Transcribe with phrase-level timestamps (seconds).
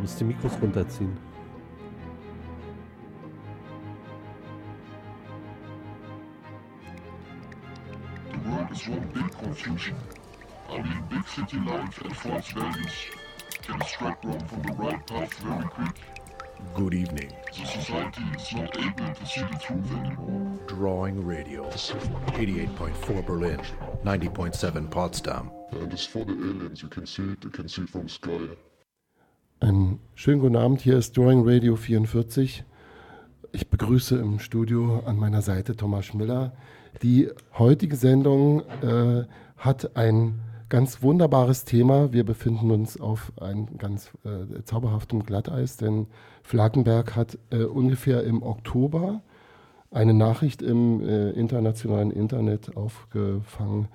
[0.00, 1.14] Muss die Mikros runterziehen.
[8.32, 9.96] The world is one big confusion.
[10.70, 12.92] Are we in big city life and false values?
[13.62, 16.00] Can strike wrong from the right path very quick?
[16.74, 17.32] Good evening.
[17.58, 20.58] The society is not able to see the truth anymore.
[20.66, 21.68] Drawing Radio.
[21.68, 23.60] 88.4 Berlin,
[24.04, 25.50] 90.7 Potsdam.
[25.72, 28.48] And as for the aliens, you can see it, you can see it from sky.
[29.62, 32.64] Einen schönen guten Abend, hier ist Drawing Radio 44.
[33.52, 36.54] Ich begrüße im Studio an meiner Seite Thomas Miller.
[37.02, 37.28] Die
[37.58, 39.26] heutige Sendung äh,
[39.58, 42.10] hat ein ganz wunderbares Thema.
[42.10, 46.06] Wir befinden uns auf einem ganz äh, zauberhaftem Glatteis, denn
[46.42, 49.20] Flakenberg hat äh, ungefähr im Oktober
[49.90, 53.88] eine Nachricht im äh, internationalen Internet aufgefangen,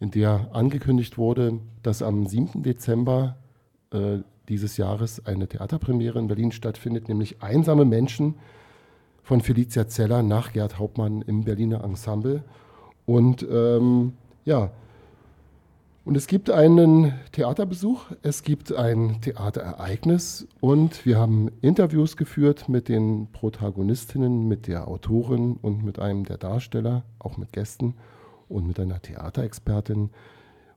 [0.00, 2.64] in der angekündigt wurde, dass am 7.
[2.64, 3.36] Dezember
[3.92, 4.18] äh,
[4.52, 8.34] dieses Jahres eine Theaterpremiere in Berlin stattfindet, nämlich Einsame Menschen
[9.22, 12.44] von Felicia Zeller nach Gerd Hauptmann im Berliner Ensemble.
[13.06, 14.12] Und ähm,
[14.44, 14.70] ja,
[16.04, 22.88] und es gibt einen Theaterbesuch, es gibt ein Theaterereignis und wir haben Interviews geführt mit
[22.88, 27.94] den Protagonistinnen, mit der Autorin und mit einem der Darsteller, auch mit Gästen
[28.50, 30.10] und mit einer Theaterexpertin.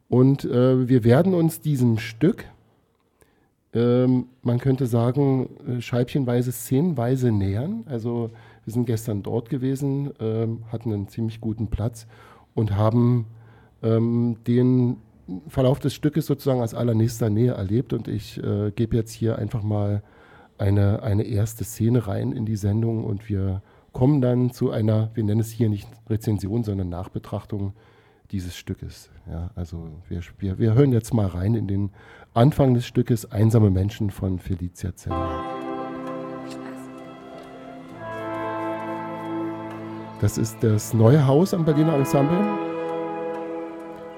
[0.07, 2.45] Und äh, wir werden uns diesem Stück,
[3.75, 7.83] ähm, man könnte sagen, äh, scheibchenweise, szenenweise nähern.
[7.87, 8.31] Also
[8.63, 12.07] wir sind gestern dort gewesen, ähm, hatten einen ziemlich guten Platz
[12.53, 13.27] und haben
[13.83, 14.97] ähm, den
[15.49, 17.91] Verlauf des Stückes sozusagen als allernächster Nähe erlebt.
[17.91, 20.01] Und ich äh, gebe jetzt hier einfach mal
[20.57, 25.23] eine, eine erste Szene rein in die Sendung und wir kommen dann zu einer, wir
[25.25, 27.73] nennen es hier nicht Rezension, sondern Nachbetrachtung
[28.31, 29.09] dieses Stückes.
[29.29, 31.91] Ja, also wir, wir, wir hören jetzt mal rein in den
[32.33, 35.43] Anfang des Stückes Einsame Menschen von Felicia Zeller.
[40.21, 42.37] Das ist das neue Haus am Berliner Ensemble.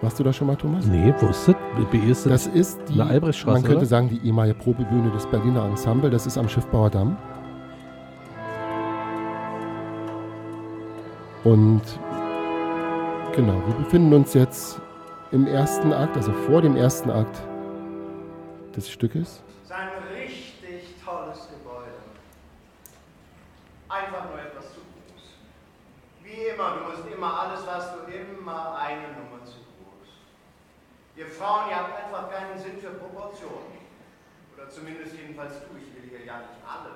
[0.01, 0.85] Warst du da schon mal, Thomas?
[0.85, 1.55] Nee, wo ist das?
[1.91, 3.09] Wie ist Das ist die, man
[3.63, 3.85] könnte oder?
[3.85, 6.11] sagen, die ehemalige Probebühne des Berliner Ensemble.
[6.11, 7.17] Das ist am Schiffbauer Damm.
[11.43, 11.81] Und
[13.37, 14.79] genau, wir befinden uns jetzt
[15.31, 17.39] im ersten Akt, also vor dem ersten Akt
[18.75, 19.41] des Stückes.
[19.63, 21.95] Es ist ein richtig tolles Gebäude.
[23.89, 25.23] Einfach nur etwas zu groß.
[26.23, 30.09] Wie immer, du musst immer alles, was du immer eine Nummer zu groß.
[31.15, 33.77] Ihr Frauen, ihr habt einfach keinen Sinn für Proportionen.
[34.55, 35.77] Oder zumindest jedenfalls du.
[35.77, 36.91] Ich will hier ja nicht alle.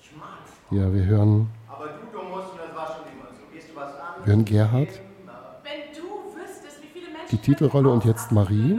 [0.00, 0.78] Ich mag Frauen.
[0.80, 3.46] Ja, wir hören, Aber du, du musst, und das war schon immer so.
[3.52, 4.20] Gehst du was an?
[4.24, 4.88] wir hören Gerhard.
[5.22, 5.56] Immer.
[5.62, 8.78] Wenn du wüsstest, wie viele Menschen Die Titelrolle und jetzt Marie.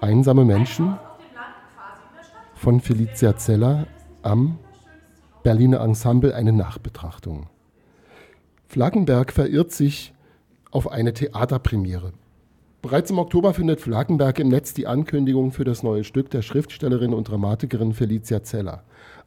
[0.00, 0.98] Einsame Ein Menschen
[2.54, 3.86] von Felicia Zeller
[4.22, 4.58] am
[5.42, 7.50] Berliner Ensemble eine Nachbetrachtung.
[8.66, 10.14] Flakenberg verirrt sich
[10.70, 12.14] auf eine Theaterpremiere.
[12.84, 17.14] Bereits im Oktober findet Flakenberg im Netz die Ankündigung für das neue Stück der Schriftstellerin
[17.14, 18.82] und Dramatikerin Felicia Zeller.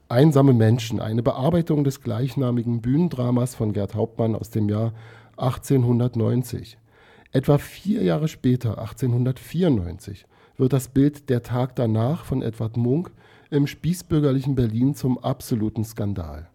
[0.09, 4.93] Einsame Menschen, eine Bearbeitung des gleichnamigen Bühnendramas von Gerd Hauptmann aus dem Jahr
[5.37, 6.77] 1890.
[7.31, 13.09] Etwa vier Jahre später, 1894, wird das Bild Der Tag danach von Edward Munk
[13.49, 16.47] im spießbürgerlichen Berlin zum absoluten Skandal.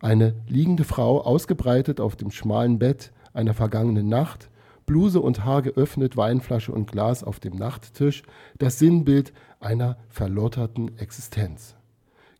[0.00, 4.50] Eine liegende Frau, ausgebreitet auf dem schmalen Bett einer vergangenen Nacht,
[4.86, 8.22] Bluse und Haar geöffnet, Weinflasche und Glas auf dem Nachttisch,
[8.58, 11.76] das Sinnbild einer verlotterten Existenz.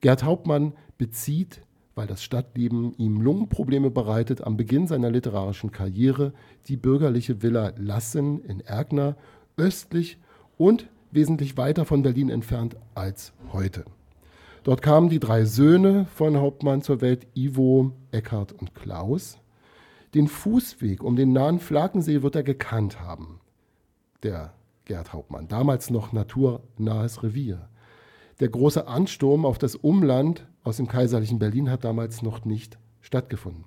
[0.01, 1.63] Gerd Hauptmann bezieht,
[1.95, 6.33] weil das Stadtleben ihm Lungenprobleme bereitet, am Beginn seiner literarischen Karriere
[6.69, 9.17] die bürgerliche Villa Lassen in Erkner,
[9.57, 10.19] östlich
[10.57, 13.85] und wesentlich weiter von Berlin entfernt als heute.
[14.65, 19.39] Dort kamen die drei Söhne von Hauptmann zur Welt, Ivo, Eckhard und Klaus.
[20.15, 23.41] Den Fußweg um den nahen Flakensee wird er gekannt haben,
[24.23, 24.53] der
[24.85, 27.69] Gerd Hauptmann, damals noch naturnahes Revier.
[28.41, 33.65] Der große Ansturm auf das Umland aus dem kaiserlichen Berlin hat damals noch nicht stattgefunden.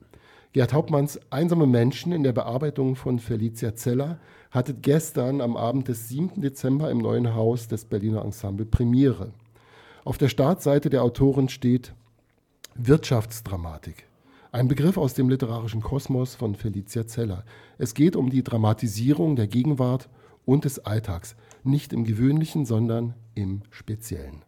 [0.53, 4.19] Gerd Hauptmanns Einsame Menschen in der Bearbeitung von Felicia Zeller
[4.51, 6.41] hatte gestern am Abend des 7.
[6.41, 9.33] Dezember im neuen Haus des Berliner Ensemble Premiere.
[10.05, 11.93] Auf der Startseite der Autorin steht
[12.75, 14.07] Wirtschaftsdramatik.
[14.55, 17.43] Ein Begriff aus dem literarischen Kosmos von Felicia Zeller.
[17.77, 20.07] Es geht um die Dramatisierung der Gegenwart
[20.45, 21.35] und des Alltags,
[21.65, 24.45] nicht im Gewöhnlichen, sondern im Speziellen.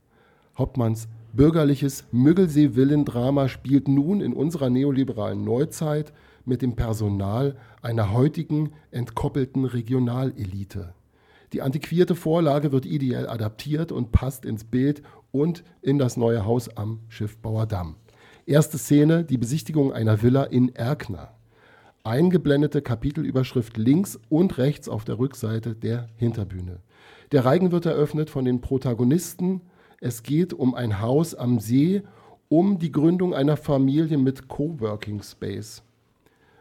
[0.57, 6.13] Hauptmanns Bürgerliches Müggelsee-Villendrama spielt nun in unserer neoliberalen Neuzeit
[6.45, 10.93] mit dem Personal einer heutigen entkoppelten Regionalelite.
[11.51, 15.01] Die antiquierte Vorlage wird ideell adaptiert und passt ins Bild
[15.33, 17.97] und in das neue Haus am Schiffbauer Damm.
[18.47, 21.33] Erste Szene, die Besichtigung einer Villa in Erkner.
[22.05, 26.79] Eingeblendete Kapitelüberschrift links und rechts auf der Rückseite der Hinterbühne.
[27.33, 29.59] Der Reigen wird eröffnet von den Protagonisten.
[29.99, 32.03] Es geht um ein Haus am See,
[32.47, 35.83] um die Gründung einer Familie mit Coworking Space.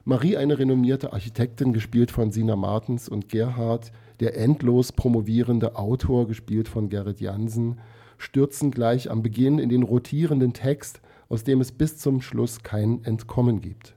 [0.05, 6.67] Marie, eine renommierte Architektin, gespielt von Sina Martens und Gerhard, der endlos promovierende Autor, gespielt
[6.67, 7.79] von Gerrit Jansen,
[8.19, 13.05] stürzen gleich am Beginn in den rotierenden Text, aus dem es bis zum Schluss kein
[13.05, 13.94] Entkommen gibt.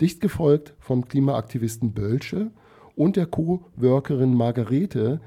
[0.00, 2.50] Dicht gefolgt vom Klimaaktivisten Bölsche
[2.96, 5.20] und der Co-Workerin Margarete,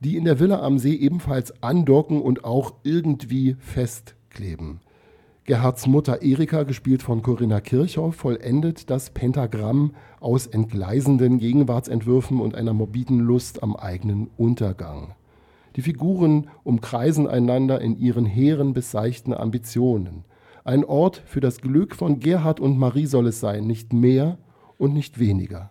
[0.00, 4.80] die in der Villa am See ebenfalls andocken und auch irgendwie festkleben.
[5.44, 12.72] Gerhards Mutter Erika, gespielt von Corinna Kirchhoff, vollendet das Pentagramm aus entgleisenden Gegenwartsentwürfen und einer
[12.72, 15.14] morbiden Lust am eigenen Untergang.
[15.76, 20.24] Die Figuren umkreisen einander in ihren hehren bis seichten Ambitionen.
[20.66, 24.36] Ein Ort für das Glück von Gerhard und Marie soll es sein, nicht mehr
[24.78, 25.70] und nicht weniger.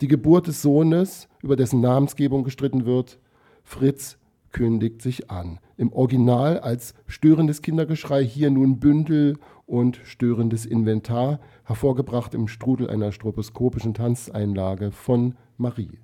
[0.00, 3.18] Die Geburt des Sohnes, über dessen Namensgebung gestritten wird,
[3.64, 4.18] Fritz
[4.52, 5.58] kündigt sich an.
[5.76, 13.10] Im Original als störendes Kindergeschrei, hier nun Bündel und störendes Inventar, hervorgebracht im Strudel einer
[13.10, 15.98] stroboskopischen Tanzeinlage von Marie.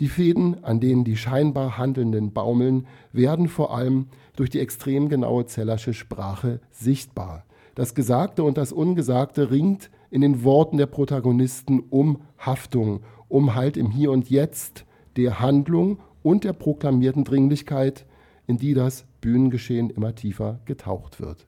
[0.00, 5.44] Die Fäden, an denen die scheinbar Handelnden baumeln, werden vor allem durch die extrem genaue
[5.44, 7.44] Zellersche Sprache sichtbar.
[7.74, 13.76] Das Gesagte und das Ungesagte ringt in den Worten der Protagonisten um Haftung, um Halt
[13.76, 14.84] im Hier und Jetzt
[15.16, 18.04] der Handlung und der proklamierten Dringlichkeit,
[18.46, 21.46] in die das Bühnengeschehen immer tiefer getaucht wird.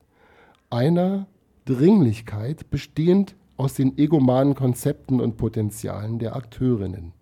[0.71, 1.27] Einer
[1.65, 7.13] Dringlichkeit bestehend aus den egomanen Konzepten und Potenzialen der Akteurinnen.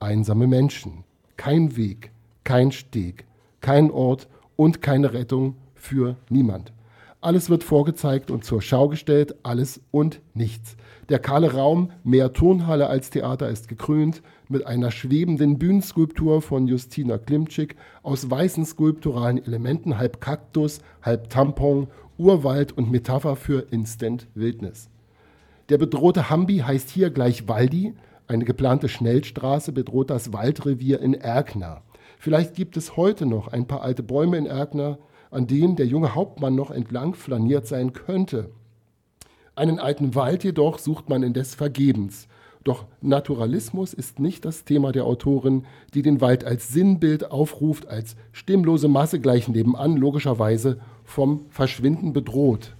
[0.00, 1.04] Einsame Menschen,
[1.36, 2.12] kein Weg,
[2.44, 3.26] kein Steg,
[3.60, 6.72] kein Ort und keine Rettung für niemand.
[7.22, 10.76] Alles wird vorgezeigt und zur Schau gestellt, alles und nichts.
[11.08, 17.18] Der kahle Raum, mehr Turnhalle als Theater, ist gekrönt mit einer schwebenden Bühnenskulptur von Justina
[17.18, 21.86] Klimczyk aus weißen skulpturalen Elementen, halb Kaktus, halb Tampon,
[22.18, 24.90] Urwald und Metapher für Instant Wildnis.
[25.68, 27.94] Der bedrohte Hambi heißt hier gleich Waldi.
[28.26, 31.82] Eine geplante Schnellstraße bedroht das Waldrevier in Erkner.
[32.18, 34.98] Vielleicht gibt es heute noch ein paar alte Bäume in Erkner,
[35.32, 38.50] an dem der junge Hauptmann noch entlang flaniert sein könnte.
[39.56, 42.28] Einen alten Wald jedoch sucht man indes vergebens.
[42.64, 45.64] Doch Naturalismus ist nicht das Thema der Autorin,
[45.94, 52.76] die den Wald als Sinnbild aufruft, als stimmlose Masse gleich nebenan, logischerweise vom Verschwinden bedroht.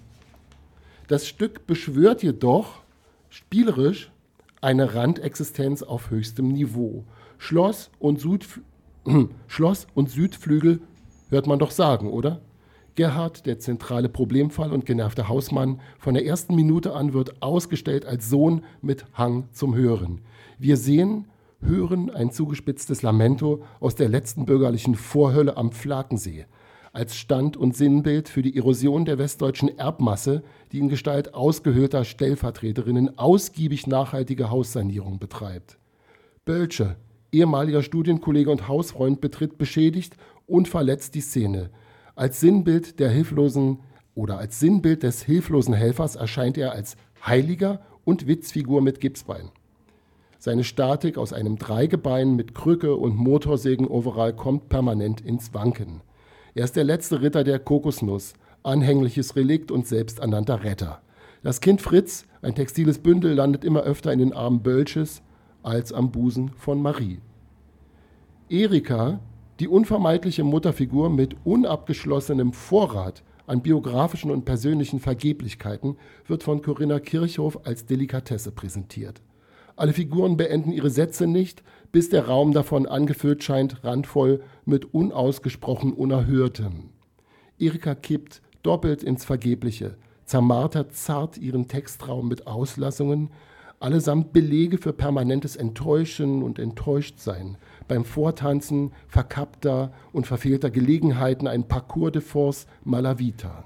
[1.09, 2.83] Das Stück beschwört jedoch
[3.29, 4.13] spielerisch
[4.61, 7.05] eine Randexistenz auf höchstem Niveau.
[7.39, 8.61] Schloss und, Südf
[9.49, 10.81] Schloss und Südflügel
[11.33, 12.43] hört man doch sagen, oder?
[12.95, 18.29] Gerhard, der zentrale Problemfall und genervte Hausmann, von der ersten Minute an wird ausgestellt als
[18.29, 20.21] Sohn mit Hang zum Hören.
[20.59, 21.25] Wir sehen,
[21.63, 26.45] hören ein zugespitztes Lamento aus der letzten bürgerlichen Vorhölle am Flakensee,
[26.93, 33.19] als Stand und Sinnbild für die Erosion der westdeutschen Erbmasse, die in Gestalt ausgehöhlter Stellvertreterinnen
[33.19, 35.79] ausgiebig nachhaltige Haussanierung betreibt.
[36.45, 36.97] Bölsche,
[37.33, 41.71] ehemaliger Studienkollege und Hausfreund, betritt beschädigt und verletzt die Szene.
[42.15, 43.81] Als Sinnbild der hilflosen
[44.15, 46.97] oder als Sinnbild des hilflosen Helfers erscheint er als
[47.27, 49.51] Heiliger und Witzfigur mit Gipsbein.
[50.39, 56.03] Seine Statik aus einem Dreigebein mit Krücke und Motorsägen-Overall kommt permanent ins Wanken.
[56.55, 61.01] Er ist der letzte Ritter der Kokosnuss, anhängliches Relikt und selbsternannter Retter.
[61.43, 65.23] Das Kind Fritz, ein textiles Bündel, landet immer öfter in den Armen Bölsches
[65.63, 67.21] als am Busen von Marie.
[68.49, 69.21] Erika,
[69.63, 77.61] die unvermeidliche Mutterfigur mit unabgeschlossenem Vorrat an biografischen und persönlichen Vergeblichkeiten wird von Corinna Kirchhoff
[77.65, 79.23] als Delikatesse präsentiert.
[79.77, 85.93] Alle Figuren beenden ihre Sätze nicht, bis der Raum davon angefüllt scheint, randvoll mit unausgesprochen
[85.93, 86.89] Unerhörtem.
[87.57, 93.31] Erika kippt doppelt ins Vergebliche, zermartert zart ihren Textraum mit Auslassungen,
[93.79, 97.59] allesamt Belege für permanentes Enttäuschen und Enttäuschtsein,
[97.93, 103.65] beim Vortanzen verkappter und verfehlter Gelegenheiten ein Parcours de Force Malavita.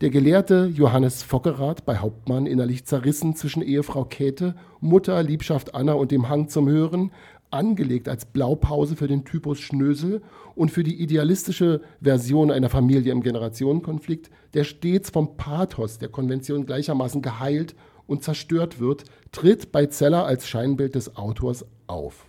[0.00, 6.10] Der Gelehrte Johannes Fockerath bei Hauptmann innerlich zerrissen zwischen Ehefrau Käthe, Mutter, Liebschaft Anna und
[6.10, 7.12] dem Hang zum Hören,
[7.52, 10.22] angelegt als Blaupause für den Typus Schnösel
[10.56, 16.66] und für die idealistische Version einer Familie im Generationenkonflikt, der stets vom Pathos der Konvention
[16.66, 17.76] gleichermaßen geheilt
[18.08, 22.26] und zerstört wird, tritt bei Zeller als Scheinbild des Autors auf.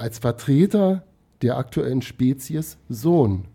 [0.00, 1.02] Als Vertreter
[1.42, 3.46] der aktuellen Spezies Sohn.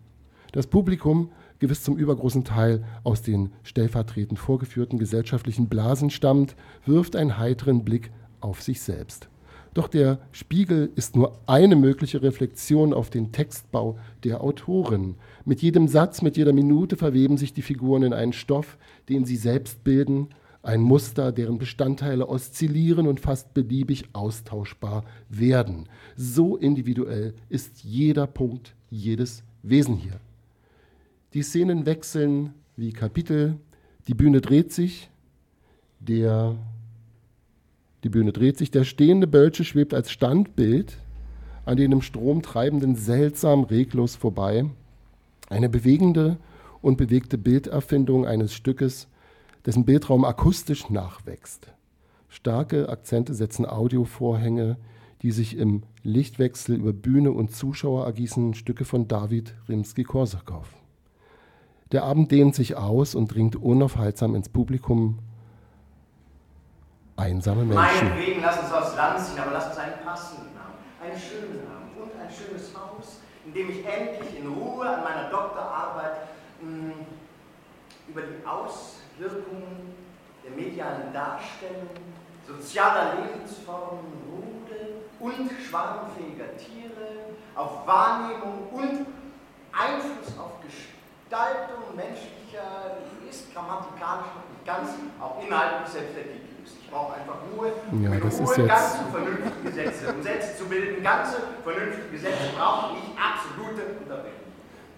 [0.52, 7.38] Das Publikum, gewiss zum übergroßen Teil aus den stellvertretend vorgeführten gesellschaftlichen Blasen stammt, wirft einen
[7.38, 8.10] heiteren Blick
[8.42, 9.30] auf sich selbst.
[9.72, 15.14] Doch der Spiegel ist nur eine mögliche Reflexion auf den Textbau der Autorin.
[15.46, 18.76] Mit jedem Satz, mit jeder Minute verweben sich die Figuren in einen Stoff,
[19.08, 20.28] den sie selbst bilden,
[20.64, 25.88] ein Muster, deren Bestandteile oszillieren und fast beliebig austauschbar werden.
[26.16, 30.20] So individuell ist jeder Punkt, jedes Wesen hier.
[31.34, 33.56] Die Szenen wechseln wie Kapitel,
[34.08, 35.10] die Bühne dreht sich,
[36.00, 36.56] der
[38.02, 38.70] die Bühne dreht sich.
[38.70, 40.98] Der stehende Bölsche schwebt als Standbild
[41.64, 44.66] an den im Strom treibenden seltsam reglos vorbei.
[45.48, 46.36] Eine bewegende
[46.82, 49.08] und bewegte Bilderfindung eines Stückes,
[49.66, 51.72] dessen Bildraum akustisch nachwächst.
[52.28, 54.76] Starke Akzente setzen Audiovorhänge,
[55.22, 60.66] die sich im Lichtwechsel über Bühne und Zuschauer ergießen, Stücke von David Rimsky-Korsakow.
[61.92, 65.20] Der Abend dehnt sich aus und dringt unaufhaltsam ins Publikum,
[67.16, 68.08] einsame Menschen.
[68.08, 72.02] Meinetwegen, lass uns aufs Land ziehen, aber lass uns einen passenden haben, einen schönen haben
[72.02, 76.28] und ein schönes Haus, in dem ich endlich in Ruhe an meiner Doktorarbeit
[76.60, 76.92] mh, hm,
[78.08, 78.44] über die
[79.14, 79.94] Auswirkungen
[80.44, 81.88] der medialen Darstellung,
[82.46, 89.06] sozialer Lebensformen, Rudel und schwarmfähiger Tiere auf Wahrnehmung und
[89.72, 94.90] Einfluss auf Gestaltung menschlicher, ist grammatikalisch noch nicht ganz,
[95.20, 97.72] auch inhaltlich selbstverständlich ich brauche einfach Ruhe.
[98.02, 100.14] Ja, Mit das Ruhe ist jetzt ganze vernünftige Gesetze.
[100.14, 104.43] Um Sätze zu bilden, ganze vernünftige Gesetze brauche ich absolute Unterbrechung.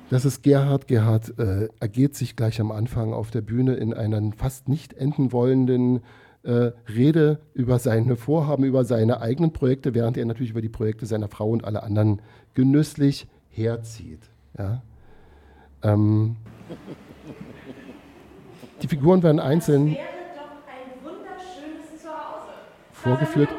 [0.09, 0.87] Das ist Gerhard.
[0.87, 5.33] Gerhard äh, ergeht sich gleich am Anfang auf der Bühne in einer fast nicht enden
[5.33, 6.01] wollenden
[6.45, 11.07] äh, Rede über seine Vorhaben, über seine eigenen Projekte, während er natürlich über die Projekte
[11.07, 12.23] seiner Frau und alle anderen
[12.55, 14.31] genüsslich herzieht.
[14.57, 14.83] Ja?
[15.83, 16.37] Ähm,
[18.83, 19.97] die Figuren werden einzeln
[22.93, 23.51] vorgeführt.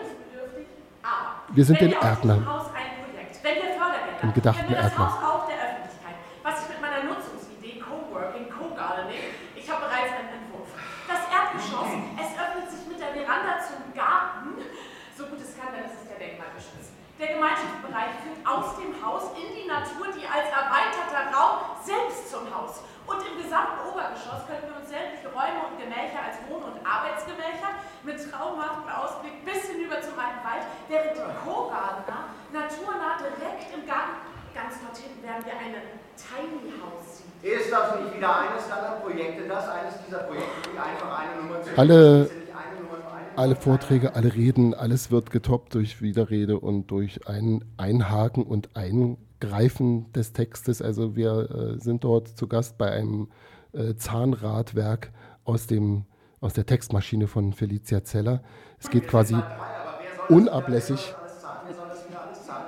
[1.54, 2.63] Wir sind in Erkner.
[4.22, 5.10] Im gedachten Erkner.
[6.44, 10.68] Was ich mit meiner Nutzungsidee Coworking, Co-Gardening, ich habe bereits einen Entwurf.
[11.08, 14.60] Das Erdgeschoss, es öffnet sich mit der Veranda zum Garten.
[15.16, 16.92] So gut es kann, denn es ist ja denkmalgeschützt.
[17.20, 22.48] Der Gemeinschaftsbereich führt aus dem Haus in die Natur, die als erweiterter Raum selbst zum
[22.51, 22.84] Haus.
[23.08, 27.75] Und im gesamten Obergeschoss können wir uns sämtliche Räume und Gemächer als Wohn- und Arbeitsgemächer
[28.08, 34.24] mit traumhaftem Ausblick bis hinüber zum alten Wald, während die Co-Gardener naturnah direkt im Garten,
[34.56, 35.84] ganz dort hinten werden wir eine
[36.16, 37.28] Tiny House sehen.
[37.44, 41.62] Ist das nicht wieder eines deiner Projekte, das eines dieser Projekte, die einfach eine Nummer
[41.62, 42.30] zu alle,
[43.36, 49.18] alle Vorträge, alle Reden, alles wird getoppt durch Widerrede und durch ein Einhaken und ein
[49.40, 50.82] Greifen des Textes.
[50.82, 53.30] Also wir äh, sind dort zu Gast bei einem
[53.74, 55.12] äh, Zahnradwerk
[55.44, 56.06] aus, dem,
[56.41, 58.41] aus der Textmaschine von Felicia Zeller.
[58.79, 59.36] Es geht quasi
[60.29, 61.15] unablässig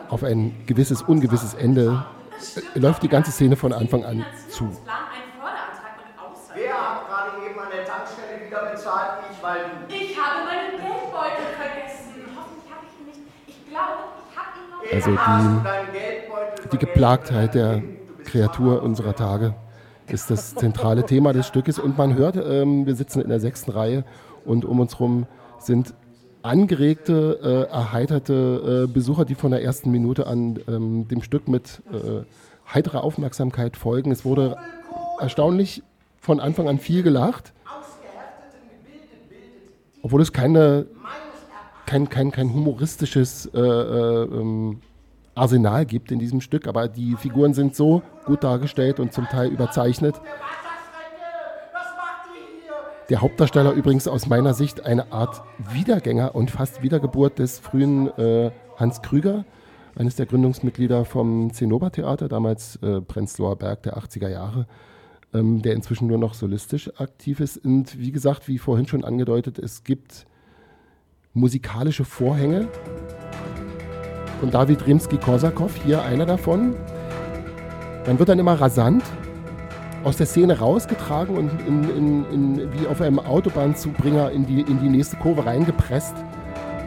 [0.09, 2.05] auf ein gewisses, ungewisses Ende.
[2.75, 4.69] Äh, läuft die ganze Szene von Anfang an zu.
[6.55, 9.19] Wer hat gerade eben an der Tankstelle wieder bezahlt?
[9.31, 12.15] Ich, weil Ich habe meinen Geldbeutel vergessen.
[12.35, 13.19] Hoffentlich habe ich ihn nicht.
[13.47, 14.09] Ich glaube,
[14.91, 17.83] also die, die Geplagtheit der
[18.25, 19.53] Kreatur unserer Tage
[20.11, 21.79] ist das zentrale Thema des Stückes.
[21.79, 24.03] Und man hört, ähm, wir sitzen in der sechsten Reihe
[24.45, 25.25] und um uns herum
[25.59, 25.93] sind
[26.41, 31.81] angeregte, äh, erheiterte äh, Besucher, die von der ersten Minute an ähm, dem Stück mit
[31.91, 32.23] äh,
[32.73, 34.11] heiterer Aufmerksamkeit folgen.
[34.11, 34.57] Es wurde
[35.19, 35.83] erstaunlich
[36.19, 37.53] von Anfang an viel gelacht,
[40.01, 40.85] obwohl es keine
[41.89, 44.79] kein, kein, kein humoristisches äh, äh, ähm,
[45.35, 49.49] Arsenal gibt in diesem Stück, aber die Figuren sind so gut dargestellt und zum Teil
[49.49, 50.15] überzeichnet.
[53.09, 55.41] Der Hauptdarsteller übrigens aus meiner Sicht eine Art
[55.73, 59.45] Wiedergänger und fast Wiedergeburt des frühen äh, Hans Krüger,
[59.95, 64.67] eines der Gründungsmitglieder vom Zinnober-Theater, damals äh, Prenzlauer Berg der 80er Jahre,
[65.33, 67.57] ähm, der inzwischen nur noch solistisch aktiv ist.
[67.57, 70.27] Und wie gesagt, wie vorhin schon angedeutet, es gibt
[71.33, 72.67] musikalische Vorhänge.
[74.41, 76.75] Und David Rimsky-Korsakow, hier einer davon.
[78.07, 79.03] Man wird dann immer rasant
[80.03, 84.79] aus der Szene rausgetragen und in, in, in, wie auf einem Autobahnzubringer in die, in
[84.79, 86.15] die nächste Kurve reingepresst.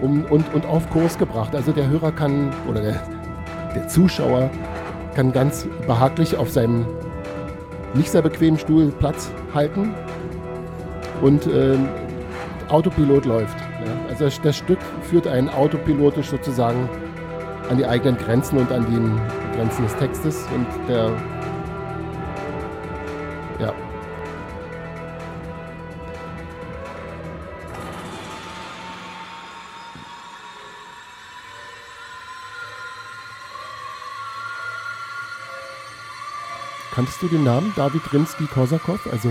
[0.02, 1.54] um, und, und auf Kurs gebracht.
[1.54, 3.02] Also der Hörer kann, oder der,
[3.74, 4.50] der Zuschauer
[5.14, 6.86] kann ganz behaglich auf seinem
[7.94, 9.94] nicht sehr bequemen Stuhl Platz halten
[11.20, 11.88] und ähm,
[12.68, 13.58] Autopilot läuft.
[13.58, 14.10] Ja.
[14.10, 16.88] Also das, das Stück führt einen autopilotisch sozusagen
[17.68, 21.10] an die eigenen Grenzen und an die Grenzen des Textes und der
[23.58, 23.72] ja.
[36.94, 39.00] Kanntest du den Namen David Rimsky-Korsakow?
[39.10, 39.30] Also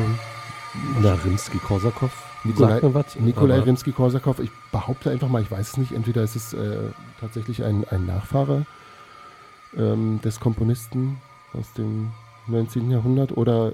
[1.01, 2.09] Na, Rimsky-Korsakow.
[2.43, 2.81] Nikolai,
[3.19, 4.39] Nikolai Rimsky-Korsakow.
[4.39, 5.91] Ich behaupte einfach mal, ich weiß es nicht.
[5.91, 6.89] Entweder ist es äh,
[7.21, 8.65] tatsächlich ein, ein Nachfahre
[9.77, 11.17] ähm, des Komponisten
[11.53, 12.11] aus dem
[12.47, 12.91] 19.
[12.91, 13.71] Jahrhundert oder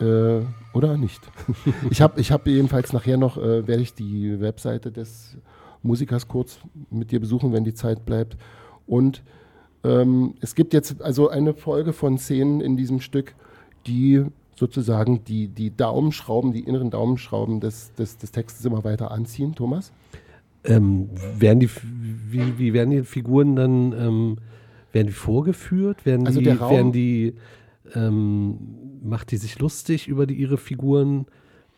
[0.00, 0.40] äh,
[0.72, 1.20] oder nicht.
[1.90, 5.36] ich habe ich hab jedenfalls nachher noch, äh, werde ich die Webseite des
[5.82, 6.58] Musikers kurz
[6.90, 8.36] mit dir besuchen, wenn die Zeit bleibt.
[8.86, 9.22] Und
[9.84, 13.34] ähm, es gibt jetzt also eine Folge von Szenen in diesem Stück,
[13.86, 14.24] die
[14.56, 19.54] sozusagen die, die Daumenschrauben, die inneren Daumenschrauben des, des, des Textes immer weiter anziehen.
[19.54, 19.92] Thomas?
[20.64, 21.68] Ähm, werden die,
[22.30, 24.36] wie, wie werden die Figuren dann, ähm,
[24.92, 26.06] werden die vorgeführt?
[26.06, 27.34] Werden Also die, der Raum- werden die,
[27.94, 28.58] ähm,
[29.02, 31.26] macht die sich lustig über die, ihre Figuren?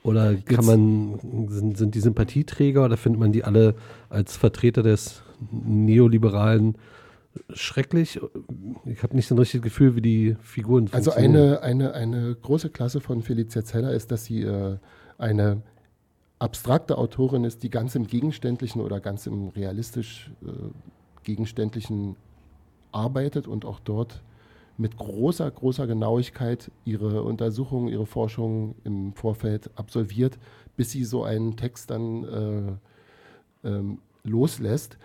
[0.04, 3.74] Oder kann Jetzt- man, sind, sind die Sympathieträger oder findet man die alle
[4.08, 6.76] als Vertreter des Neoliberalen
[7.52, 8.20] schrecklich?
[8.84, 12.70] Ich habe nicht so ein richtiges Gefühl, wie die Figuren Also eine, eine, eine große
[12.70, 14.76] Klasse von Felicia Zeller ist, dass sie äh,
[15.18, 15.62] eine
[16.38, 20.50] abstrakte Autorin ist, die ganz im Gegenständlichen oder ganz im realistisch äh,
[21.22, 22.16] Gegenständlichen
[22.92, 24.22] arbeitet und auch dort
[24.78, 30.38] mit großer, großer Genauigkeit ihre Untersuchungen, ihre Forschungen im Vorfeld absolviert,
[30.76, 32.78] bis sie so einen Text dann
[33.64, 34.98] äh, ähm, loslässt.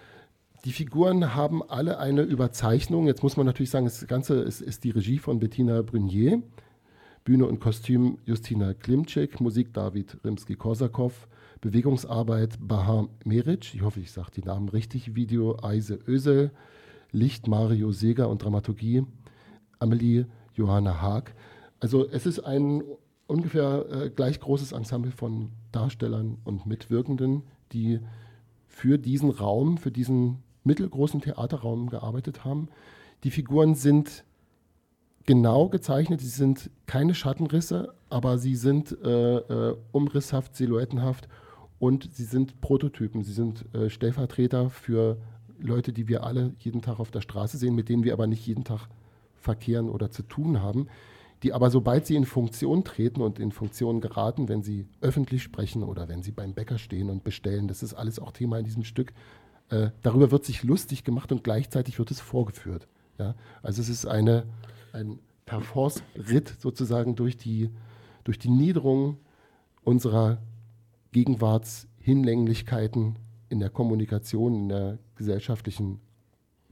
[0.66, 3.08] Die Figuren haben alle eine Überzeichnung.
[3.08, 6.42] Jetzt muss man natürlich sagen, das Ganze ist, ist die Regie von Bettina Brunier.
[7.24, 11.13] Bühne und Kostüm Justina Klimczyk, Musik David Rimsky-Korsakow,
[11.62, 16.51] Bewegungsarbeit Bahar Meric, ich hoffe, ich sage die Namen richtig, Video Eise Ösel,
[17.12, 19.05] Licht Mario Seger und Dramaturgie
[19.77, 21.36] Amelie Johanna Haag.
[21.79, 22.84] Also es ist ein
[23.27, 28.00] ungefähr äh, gleich großes Ensemble von Darstellern und Mitwirkenden, die
[28.68, 32.70] für diesen Raum, für diesen mittelgroßen Theaterraum gearbeitet haben.
[33.24, 34.25] Die Figuren sind
[35.25, 41.27] genau gezeichnet, sie sind keine Schattenrisse, aber sie sind äh, äh, umrisshaft, silhouettenhaft
[41.79, 45.18] und sie sind Prototypen, sie sind äh, Stellvertreter für
[45.60, 48.46] Leute, die wir alle jeden Tag auf der Straße sehen, mit denen wir aber nicht
[48.46, 48.88] jeden Tag
[49.36, 50.88] verkehren oder zu tun haben,
[51.44, 55.84] die aber sobald sie in Funktion treten und in Funktion geraten, wenn sie öffentlich sprechen
[55.84, 58.84] oder wenn sie beim Bäcker stehen und bestellen, das ist alles auch Thema in diesem
[58.84, 59.14] Stück,
[59.70, 62.88] äh, darüber wird sich lustig gemacht und gleichzeitig wird es vorgeführt.
[63.18, 63.36] Ja?
[63.64, 64.44] Also es ist eine,
[64.94, 67.70] ein Parforce-Ritt sozusagen durch die,
[68.24, 69.18] durch die Niederung
[69.84, 70.40] unserer
[71.12, 73.18] Gegenwartshinlänglichkeiten
[73.50, 76.00] in der Kommunikation, in der gesellschaftlichen,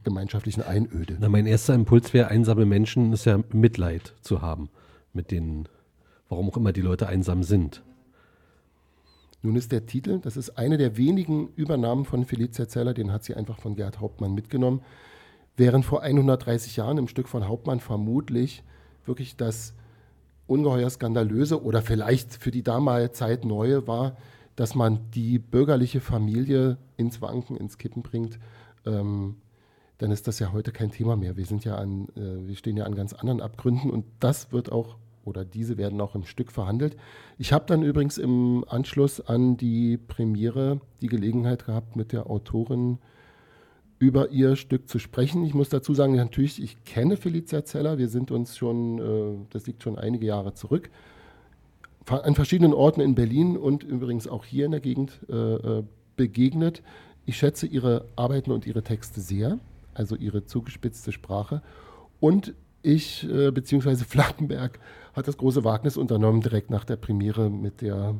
[0.02, 1.18] gemeinschaftlichen Einöde.
[1.20, 4.70] Na, mein erster Impuls wäre, einsame Menschen ist ja Mitleid zu haben
[5.12, 5.68] mit denen,
[6.28, 7.82] warum auch immer die Leute einsam sind.
[9.42, 13.24] Nun ist der Titel, das ist eine der wenigen Übernahmen von Felicia Zeller, den hat
[13.24, 14.82] sie einfach von Gerd Hauptmann mitgenommen.
[15.56, 18.62] Während vor 130 Jahren im Stück von Hauptmann vermutlich
[19.04, 19.74] wirklich das
[20.46, 24.16] ungeheuer skandalöse oder vielleicht für die damalige Zeit neue war,
[24.56, 28.38] dass man die bürgerliche Familie ins Wanken, ins Kippen bringt,
[28.84, 29.36] ähm,
[29.98, 31.36] dann ist das ja heute kein Thema mehr.
[31.36, 34.72] Wir sind ja an, äh, wir stehen ja an ganz anderen Abgründen und das wird
[34.72, 36.96] auch oder diese werden auch im Stück verhandelt.
[37.38, 42.98] Ich habe dann übrigens im Anschluss an die Premiere die Gelegenheit gehabt, mit der Autorin
[44.00, 45.44] über ihr Stück zu sprechen.
[45.44, 47.98] Ich muss dazu sagen, natürlich, ich kenne Felicia Zeller.
[47.98, 50.90] Wir sind uns schon, äh, das liegt schon einige Jahre zurück,
[52.06, 55.84] an verschiedenen Orten in Berlin und übrigens auch hier in der Gegend äh, äh,
[56.16, 56.82] begegnet.
[57.26, 59.58] Ich schätze ihre Arbeiten und ihre Texte sehr,
[59.92, 61.62] also ihre zugespitzte Sprache.
[62.18, 64.80] Und ich, beziehungsweise Flattenberg,
[65.12, 68.16] hat das große Wagnis unternommen, direkt nach der Premiere mit der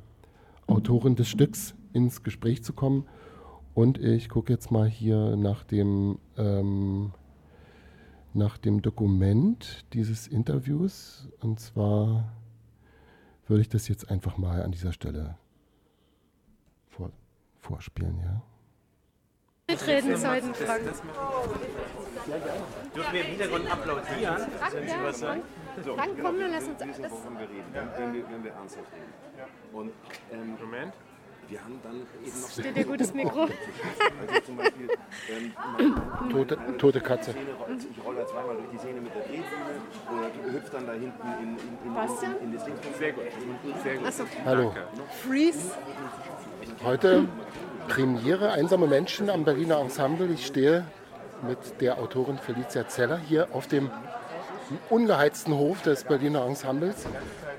[0.66, 3.07] Autorin des Stücks ins Gespräch zu kommen.
[3.75, 7.13] Und ich gucke jetzt mal hier nach dem, ähm,
[8.35, 11.29] nach dem Dokument dieses Interviews.
[11.41, 12.33] Und zwar
[13.47, 15.37] würde ich das jetzt einfach mal an dieser Stelle
[16.89, 17.11] vor,
[17.61, 18.43] vorspielen, ja.
[19.71, 20.83] Mitredenzeiten, Frank.
[22.95, 24.37] Dürfen wir im Hintergrund applaudieren?
[24.59, 25.43] Frank, Wenn Sie ja, was sagen?
[25.75, 26.89] Frank, Frank, komm, dann lass uns das.
[26.89, 29.13] wir wenn, wir, wenn wir ernsthaft reden.
[29.73, 29.93] Und,
[30.33, 30.93] ähm, Moment.
[31.51, 33.41] Wir haben dann eben noch Steht dir gutes Mikro?
[33.41, 34.89] Also zum Beispiel,
[35.29, 37.33] ähm, man, Tote, tote Katze.
[37.33, 39.43] Szene rollt, ich rolle da zweimal durch die Szene mit der Drehbühne
[40.13, 42.37] oder hüpft dann da hinten in, in, in, Bastian?
[42.37, 42.75] in, in das Ding.
[43.01, 43.25] Sehr gut.
[43.83, 44.07] Sehr gut.
[44.07, 44.73] Achso, Hallo.
[45.25, 45.73] Freeze.
[46.85, 47.29] Heute
[47.89, 50.29] Premiere Einsame Menschen am Berliner Ensemble.
[50.33, 50.85] Ich stehe
[51.43, 53.91] mit der Autorin Felicia Zeller hier auf dem
[54.89, 57.07] ungeheizten Hof des Berliner Ensembles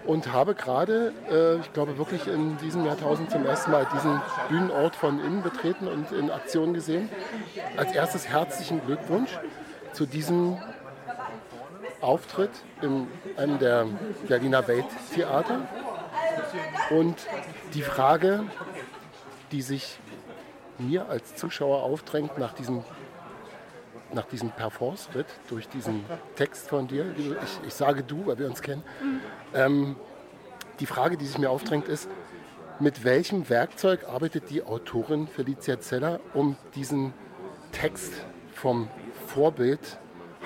[0.05, 4.95] und habe gerade, äh, ich glaube wirklich in diesem Jahrtausend zum ersten Mal diesen Bühnenort
[4.95, 7.09] von innen betreten und in Aktion gesehen.
[7.77, 9.37] Als erstes herzlichen Glückwunsch
[9.93, 10.57] zu diesem
[12.01, 13.85] Auftritt in einem der
[14.27, 15.61] Berliner Welttheater.
[16.89, 17.17] Und
[17.73, 18.43] die Frage,
[19.51, 19.99] die sich
[20.79, 22.83] mir als Zuschauer aufdrängt nach diesem,
[24.13, 28.61] nach diesem Perforce-Ritt durch diesen Text von dir, ich, ich sage du, weil wir uns
[28.61, 28.83] kennen,
[29.53, 29.95] ähm,
[30.79, 32.09] die Frage, die sich mir aufdrängt, ist,
[32.79, 37.13] mit welchem Werkzeug arbeitet die Autorin Felicia Zeller, um diesen
[37.71, 38.13] Text
[38.53, 38.89] vom
[39.27, 39.99] Vorbild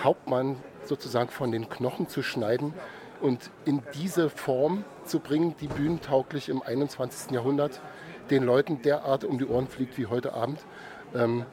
[0.03, 2.73] Hauptmann sozusagen von den Knochen zu schneiden
[3.21, 7.31] und in diese Form zu bringen, die bühnentauglich im 21.
[7.31, 7.81] Jahrhundert
[8.29, 10.59] den Leuten derart um die Ohren fliegt wie heute Abend.
[11.13, 11.45] Ähm,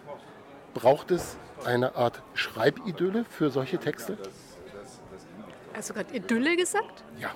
[0.74, 4.18] braucht es eine Art Schreibidylle für solche Texte?
[5.74, 7.02] Hast du gerade Idylle gesagt?
[7.18, 7.30] Ja.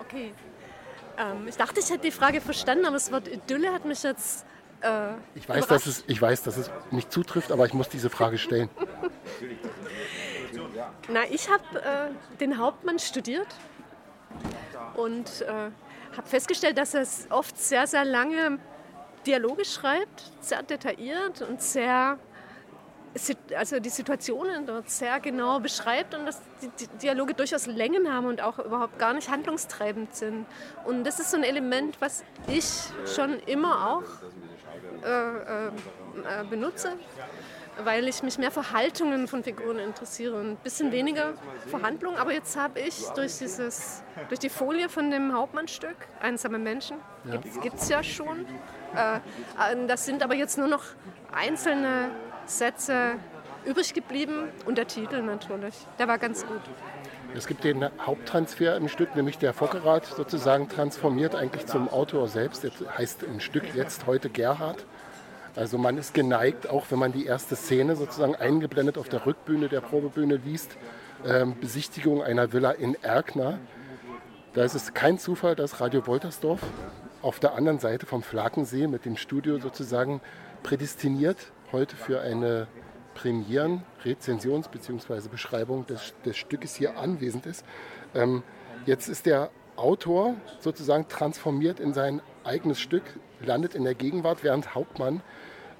[0.00, 0.32] Okay.
[1.18, 4.44] Ähm, ich dachte, ich hätte die Frage verstanden, aber das Wort Idylle hat mich jetzt.
[4.80, 8.10] Äh, Ich weiß, dass es, ich weiß, dass es nicht zutrifft, aber ich muss diese
[8.10, 8.68] Frage stellen.
[11.08, 13.46] Na, ich habe äh, den Hauptmann studiert
[14.94, 15.70] und äh,
[16.16, 18.58] habe festgestellt, dass er oft sehr, sehr lange
[19.26, 22.18] Dialoge schreibt, sehr detailliert und sehr,
[23.56, 26.40] also die Situationen dort sehr genau beschreibt und dass
[26.78, 30.46] die, Dialoge durchaus Längen haben und auch überhaupt gar nicht handlungstreibend sind.
[30.84, 32.64] Und das ist so ein Element, was ich
[33.14, 34.04] schon immer auch
[35.04, 36.96] äh, äh, äh, benutze
[37.78, 41.34] weil ich mich mehr für Haltungen von Figuren interessiere und ein bisschen weniger
[41.66, 42.16] für Handlung.
[42.16, 46.98] Aber jetzt habe ich durch, dieses, durch die Folie von dem Hauptmannstück, Einsame Menschen,
[47.62, 48.46] gibt es ja schon.
[48.94, 50.84] Äh, äh, das sind aber jetzt nur noch
[51.32, 52.10] einzelne
[52.46, 53.14] Sätze
[53.64, 55.74] übrig geblieben und der Titel natürlich.
[55.98, 56.60] Der war ganz gut.
[57.34, 62.64] Es gibt den Haupttransfer im Stück, nämlich der Fockerat sozusagen transformiert eigentlich zum Autor selbst.
[62.64, 64.84] Das heißt im Stück jetzt heute Gerhard.
[65.56, 69.68] Also man ist geneigt, auch wenn man die erste Szene sozusagen eingeblendet auf der Rückbühne
[69.68, 70.76] der Probebühne liest,
[71.26, 73.58] ähm, Besichtigung einer Villa in Erkner.
[74.54, 76.60] Da ist es kein Zufall, dass Radio Woltersdorf
[77.22, 80.20] auf der anderen Seite vom Flakensee mit dem Studio sozusagen
[80.62, 81.38] prädestiniert
[81.72, 82.66] heute für eine
[83.14, 85.28] Premieren, Rezensions- bzw.
[85.28, 87.64] Beschreibung des, des Stückes hier anwesend ist.
[88.14, 88.42] Ähm,
[88.86, 93.02] jetzt ist der Autor sozusagen transformiert in sein eigenes Stück,
[93.40, 95.22] landet in der Gegenwart, während Hauptmann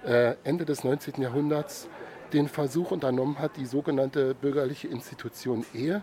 [0.05, 1.23] äh, Ende des 19.
[1.23, 1.89] Jahrhunderts
[2.33, 6.03] den Versuch unternommen hat, die sogenannte bürgerliche Institution Ehe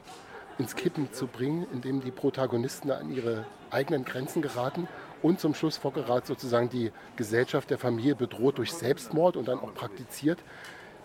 [0.59, 4.87] ins Kippen zu bringen, indem die Protagonisten an ihre eigenen Grenzen geraten
[5.21, 9.73] und zum Schluss Fockerat sozusagen die Gesellschaft der Familie bedroht durch Selbstmord und dann auch
[9.73, 10.39] praktiziert,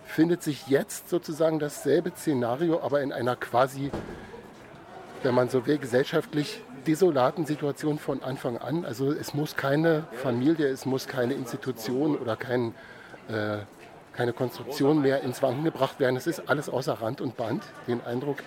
[0.05, 3.91] findet sich jetzt sozusagen dasselbe Szenario, aber in einer quasi,
[5.23, 8.85] wenn man so will, gesellschaftlich desolaten Situation von Anfang an.
[8.85, 12.75] Also es muss keine Familie, es muss keine Institution oder kein,
[13.27, 13.57] äh,
[14.13, 16.15] keine Konstruktion mehr ins Wanken gebracht werden.
[16.15, 17.63] Es ist alles außer Rand und Band.
[17.87, 18.37] Den Eindruck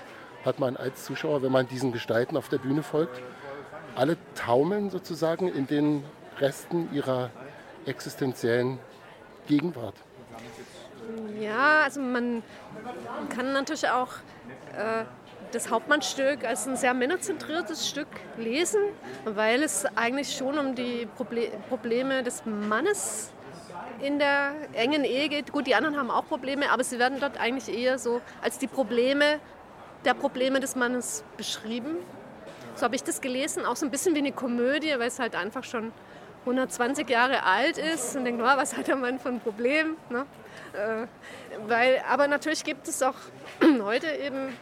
[0.45, 3.21] hat man als Zuschauer, wenn man diesen Gestalten auf der Bühne folgt.
[3.99, 6.05] Alle taumeln sozusagen in den
[6.39, 7.31] Resten ihrer
[7.85, 8.79] existenziellen
[9.49, 9.97] Gegenwart.
[11.41, 12.45] Ja, also man
[13.29, 14.13] kann natürlich auch
[14.77, 15.05] äh,
[15.51, 18.07] das Hauptmannstück als ein sehr männerzentriertes Stück
[18.37, 18.81] lesen,
[19.25, 23.33] weil es eigentlich schon um die Proble Probleme des Mannes
[24.01, 25.51] in der engen Ehe geht.
[25.51, 28.69] Gut, die anderen haben auch Probleme, aber sie werden dort eigentlich eher so als die
[28.69, 29.41] Probleme
[30.05, 31.97] der Probleme des Mannes beschrieben.
[32.79, 35.35] So habe ich das gelesen, auch so ein bisschen wie eine Komödie, weil es halt
[35.35, 35.91] einfach schon
[36.43, 39.97] 120 Jahre alt ist und denkt, oh, was hat der Mann für ein Problem?
[40.11, 40.25] Ne?
[40.75, 41.07] Äh,
[41.67, 43.17] weil, aber natürlich gibt es auch
[43.83, 44.57] heute eben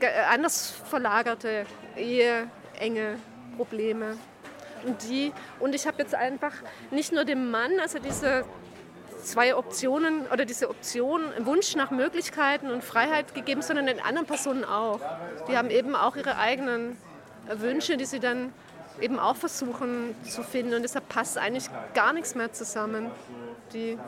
[0.00, 1.64] ge- anders verlagerte
[1.96, 3.16] Ehe, enge
[3.56, 4.18] Probleme.
[4.84, 6.52] Und, die, und ich habe jetzt einfach
[6.90, 8.44] nicht nur dem Mann, also diese
[9.22, 14.64] zwei Optionen oder diese Option, Wunsch nach Möglichkeiten und Freiheit gegeben, sondern den anderen Personen
[14.64, 15.00] auch.
[15.48, 16.96] Die haben eben auch ihre eigenen
[17.48, 18.52] Wünsche, die sie dann
[19.00, 20.74] eben auch versuchen zu finden.
[20.74, 23.10] Und deshalb passt eigentlich gar nichts mehr zusammen.
[23.72, 23.98] Die,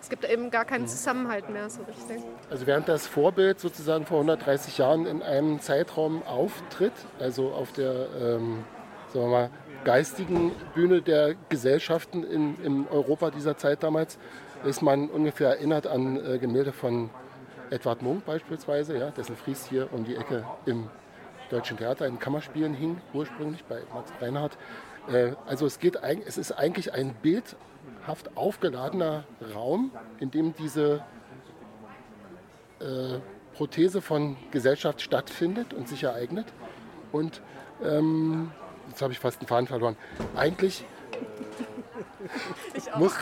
[0.00, 2.22] es gibt eben gar keinen Zusammenhalt mehr so richtig.
[2.48, 8.06] Also während das Vorbild sozusagen vor 130 Jahren in einem Zeitraum auftritt, also auf der
[8.20, 8.64] ähm,
[9.12, 9.50] sagen wir mal,
[9.84, 14.18] geistigen Bühne der Gesellschaften in, in Europa dieser Zeit damals
[14.64, 17.10] ist man ungefähr erinnert an äh, Gemälde von
[17.70, 20.88] Edward Munk beispielsweise, ja, dessen Fries hier um die Ecke im
[21.50, 24.56] Deutschen Theater in Kammerspielen hing, ursprünglich bei Max Reinhardt.
[25.10, 29.90] Äh, also es, geht, es ist eigentlich ein bildhaft aufgeladener Raum,
[30.20, 31.04] in dem diese
[32.80, 33.18] äh,
[33.54, 36.46] Prothese von Gesellschaft stattfindet und sich ereignet.
[37.10, 37.42] Und
[37.84, 38.50] ähm,
[38.88, 39.96] jetzt habe ich fast den Faden verloren.
[40.36, 40.84] Eigentlich
[42.96, 43.12] muss,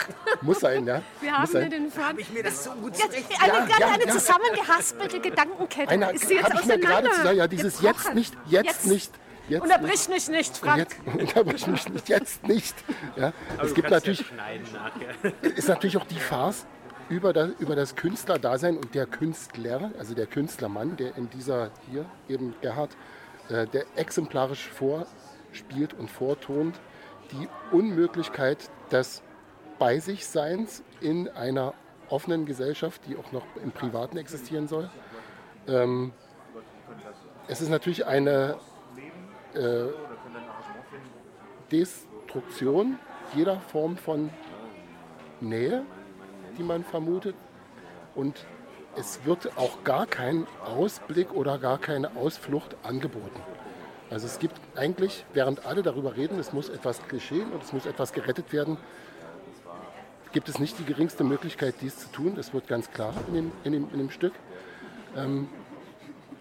[0.43, 1.03] muss sein, ja.
[1.21, 1.63] Wir muss haben sein.
[1.63, 2.19] hier den Faden.
[2.19, 4.13] Ich mir das so gut Jetzt, eine, Ja, eine ja.
[4.13, 5.91] zusammengehaspelte Gedankenkette.
[5.91, 8.15] Einer ist sie jetzt habe ich mir gerade auseinander gesagt, ja, dieses jetzt gebrochen?
[8.15, 8.87] nicht, jetzt, Jetzt.
[8.87, 9.13] nicht,
[9.49, 10.79] jetzt Unterbrich mich nicht, Frank.
[10.79, 12.75] Jetzt, unterbrich mich nicht, jetzt nicht.
[13.17, 16.67] Ja, Aber es du gibt natürlich, Ja ist natürlich auch die Farce
[17.09, 22.05] über das, über das Künstlerdasein und der Künstler, also der Künstlermann, der in dieser hier
[22.29, 22.91] eben Gerhard,
[23.49, 24.69] äh, der exemplarisch
[25.51, 26.81] vorspielt und vortont,
[27.33, 29.23] die Unmöglichkeit des
[29.79, 31.75] Bei sich Seins in einer
[32.09, 34.91] offenen Gesellschaft, die auch noch im Privaten existieren soll.
[35.67, 36.13] Ähm,
[37.49, 38.57] es ist natürlich eine
[39.55, 39.87] äh,
[41.71, 42.99] Destruktion
[43.35, 44.31] jeder Form von
[45.41, 45.85] Nähe,
[46.59, 47.37] die man vermutet.
[48.15, 48.45] Und
[48.97, 53.41] es wird auch gar kein Ausblick oder gar keine Ausflucht angeboten.
[54.11, 57.87] Also es gibt eigentlich, während alle darüber reden, es muss etwas geschehen und es muss
[57.87, 58.77] etwas gerettet werden,
[60.33, 62.35] gibt es nicht die geringste Möglichkeit, dies zu tun.
[62.35, 64.33] Das wird ganz klar in dem, in dem, in dem Stück.
[65.17, 65.49] Ähm,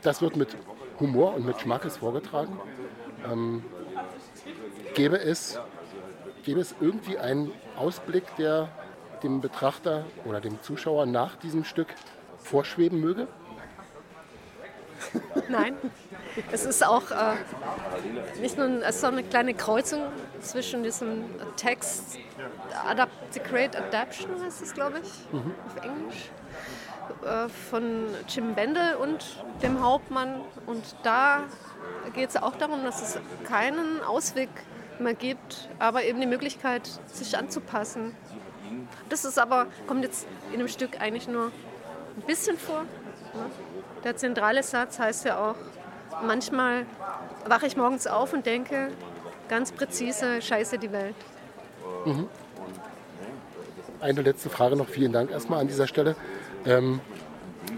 [0.01, 0.55] das wird mit
[0.99, 2.59] Humor und mit Schmackes vorgetragen.
[3.29, 3.63] Ähm,
[4.95, 5.59] gäbe, es,
[6.43, 8.69] gäbe es irgendwie einen Ausblick, der
[9.23, 11.87] dem Betrachter oder dem Zuschauer nach diesem Stück
[12.37, 13.27] vorschweben möge?
[15.49, 15.75] Nein.
[16.51, 17.35] Es ist auch äh,
[18.41, 20.03] nicht nur es ist auch eine kleine Kreuzung
[20.41, 22.17] zwischen diesem Text,
[22.87, 26.29] Adapt, The Great Adaption heißt es, glaube ich, auf Englisch,
[27.25, 30.41] äh, von Jim Bendel und dem Hauptmann.
[30.65, 31.43] Und da
[32.13, 34.49] geht es auch darum, dass es keinen Ausweg
[34.99, 38.15] mehr gibt, aber eben die Möglichkeit, sich anzupassen.
[39.09, 42.81] Das ist aber, kommt jetzt in dem Stück eigentlich nur ein bisschen vor.
[43.33, 43.49] Ne?
[44.03, 45.55] Der zentrale Satz heißt ja auch,
[46.25, 46.85] manchmal
[47.45, 48.89] wache ich morgens auf und denke
[49.49, 51.15] ganz präzise, scheiße die Welt.
[53.99, 54.87] Eine letzte Frage noch.
[54.87, 56.15] Vielen Dank erstmal an dieser Stelle.
[56.65, 57.01] Ähm,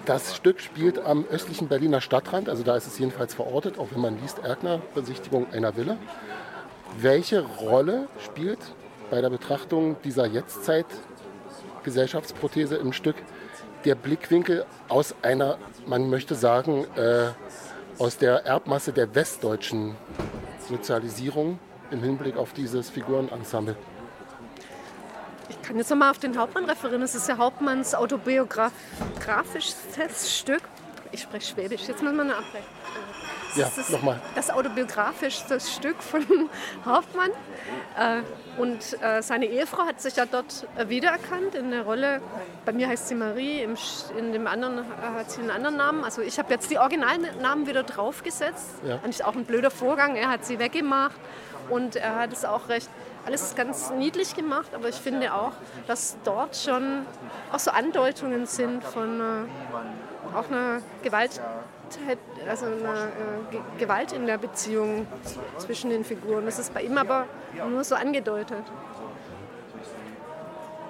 [0.06, 4.02] das Stück spielt am östlichen Berliner Stadtrand, also da ist es jedenfalls verortet, auch wenn
[4.02, 5.98] man liest, Erkner, Besichtigung einer Villa.
[6.98, 8.60] Welche Rolle spielt
[9.10, 10.86] bei der Betrachtung dieser Jetztzeit
[11.84, 13.16] Gesellschaftsprothese im Stück
[13.86, 17.30] der Blickwinkel aus einer, man möchte sagen, äh,
[18.00, 19.96] aus der Erbmasse der westdeutschen
[20.68, 21.60] Sozialisierung
[21.92, 23.76] im Hinblick auf dieses Figurenensemble?
[25.50, 27.02] Ich kann jetzt nochmal auf den Hauptmann referieren.
[27.02, 30.62] Es ist ja Hauptmanns autobiografisches Stück.
[31.12, 32.38] Ich spreche Schwäbisch, jetzt muss man eine
[33.52, 33.60] abbrechen.
[33.62, 34.20] Ja, Das ist nochmal.
[34.36, 36.26] das autobiografischste Stück von
[36.86, 37.32] Hauptmann.
[37.98, 38.22] Äh,
[38.60, 42.22] Und äh, seine Ehefrau hat sich ja dort äh, wiedererkannt in der Rolle.
[42.66, 43.62] Bei mir heißt sie Marie,
[44.18, 44.86] in dem anderen
[45.16, 46.04] hat sie einen anderen Namen.
[46.04, 48.70] Also ich habe jetzt die Originalnamen wieder draufgesetzt.
[48.86, 48.96] Ja.
[48.96, 50.16] Eigentlich auch ein blöder Vorgang.
[50.16, 51.16] Er hat sie weggemacht
[51.70, 52.90] und er hat es auch recht
[53.26, 54.72] alles ganz niedlich gemacht.
[54.74, 55.54] Aber ich finde auch,
[55.88, 57.06] dass dort schon
[57.52, 61.40] auch so Andeutungen sind von äh, auch einer Gewalt,
[62.48, 65.08] also einer äh, Ge- Gewalt in der Beziehung
[65.58, 66.46] zwischen den Figuren.
[66.46, 67.26] Das ist bei ihm aber
[67.70, 68.64] nur so angedeutet.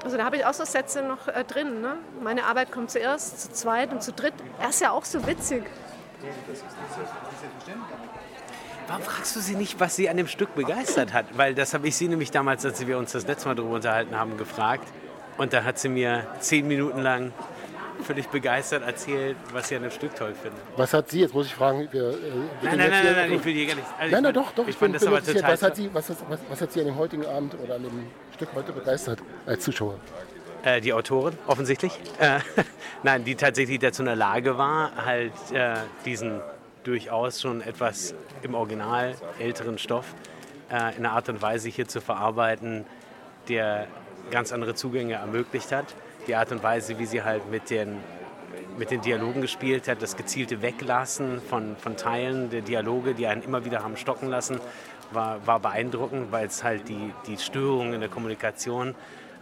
[0.04, 1.82] Also da habe ich auch so Sätze noch äh, drin.
[1.82, 1.96] Ne?
[2.24, 4.34] Meine Arbeit kommt zuerst, zu zweit und zu dritt.
[4.60, 5.64] Er ist ja auch so witzig.
[8.88, 11.26] Warum fragst du sie nicht, was sie an dem Stück begeistert hat?
[11.38, 14.18] Weil das habe ich sie nämlich damals, als wir uns das letzte Mal darüber unterhalten
[14.18, 14.88] haben, gefragt.
[15.38, 17.32] Und da hat sie mir zehn Minuten lang
[18.04, 20.62] völlig begeistert erzählt, was sie an dem Stück toll findet.
[20.78, 23.34] Was hat sie, jetzt muss ich fragen, wir, äh, Nein, nein, nein, hier- nein, nein,
[23.34, 23.88] ich will dir gar nicht.
[24.00, 25.90] Also Nein, nein, doch, doch, Ich ich bin, das bin aber total Was hat, sie,
[25.94, 26.18] was, was,
[26.50, 29.96] was hat Sie an dem heutigen Abend oder an dem Stück heute begeistert als Zuschauer?
[30.64, 32.00] Äh, die Autorin, offensichtlich.
[32.20, 32.40] Äh,
[33.04, 36.40] nein, die tatsächlich dazu in der Lage war, halt äh, diesen
[36.84, 40.06] durchaus schon etwas im Original älteren Stoff
[40.72, 42.86] äh, in einer Art und Weise hier zu verarbeiten,
[43.50, 43.88] der
[44.30, 45.86] ganz andere Zugänge ermöglicht hat.
[46.28, 47.98] Die Art und Weise, wie sie halt mit den,
[48.78, 53.42] mit den Dialogen gespielt hat, das gezielte Weglassen von, von Teilen der Dialoge, die einen
[53.42, 54.60] immer wieder haben stocken lassen,
[55.12, 58.96] war, war beeindruckend, weil es halt die, die Störungen in der Kommunikation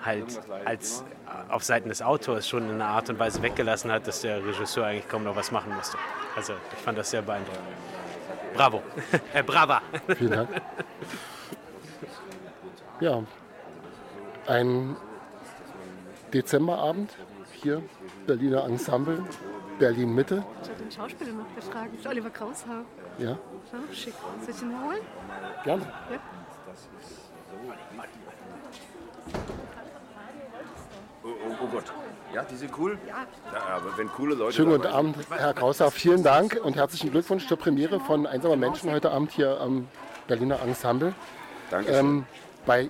[0.04, 1.04] halt als
[1.50, 4.86] auf Seiten des Autors schon in einer Art und Weise weggelassen hat, dass der Regisseur
[4.86, 5.98] eigentlich kaum noch was machen musste.
[6.36, 7.64] Also ich fand das sehr beeindruckend.
[8.54, 8.82] Bravo.
[9.34, 9.82] äh, brava.
[10.18, 10.50] Vielen Dank.
[13.00, 13.24] Ja,
[14.48, 14.98] ein
[16.34, 17.16] Dezemberabend
[17.54, 17.82] hier,
[18.28, 19.24] Berliner Ensemble,
[19.80, 20.44] Berlin Mitte.
[20.62, 21.90] Ich hatte den Schauspieler noch gefragt.
[21.94, 22.86] Das ist Oliver Kraushaar.
[23.18, 24.14] Ja, noch schick.
[24.42, 25.02] Soll ich ihn mal holen?
[25.64, 25.82] gerne.
[25.84, 26.20] Ja.
[31.22, 31.84] Oh, oh, oh Gott.
[32.34, 32.98] Ja, die sind cool?
[33.08, 33.26] Ja.
[33.76, 34.54] aber wenn coole Leute.
[34.54, 35.92] Schönen guten dabei Abend, Herr Kraushaar.
[35.92, 39.88] Vielen Dank und herzlichen Glückwunsch zur Premiere von Einsamer Menschen heute Abend hier am
[40.28, 41.14] Berliner Ensemble.
[41.70, 41.92] Danke.
[41.92, 42.26] Ähm,
[42.66, 42.90] bei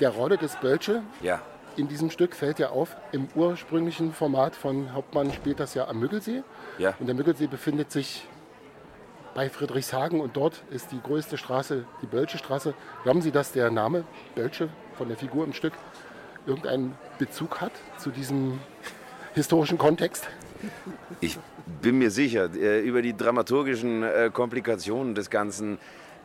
[0.00, 1.40] der Rolle des Bölsche ja.
[1.76, 6.00] In diesem Stück fällt ja auf, im ursprünglichen Format von Hauptmann spielt das ja am
[6.00, 6.42] Müggelsee.
[6.78, 6.94] Ja.
[6.98, 8.26] Und der Müggelsee befindet sich
[9.34, 12.74] bei Friedrichshagen und dort ist die größte Straße, die Bölsche Straße.
[13.04, 14.04] Glauben Sie, dass der Name
[14.34, 15.72] Bölsche von der Figur im Stück
[16.46, 18.58] irgendeinen Bezug hat zu diesem
[19.34, 20.28] historischen Kontext?
[21.20, 21.38] Ich
[21.80, 25.78] bin mir sicher, äh, über die dramaturgischen äh, Komplikationen des Ganzen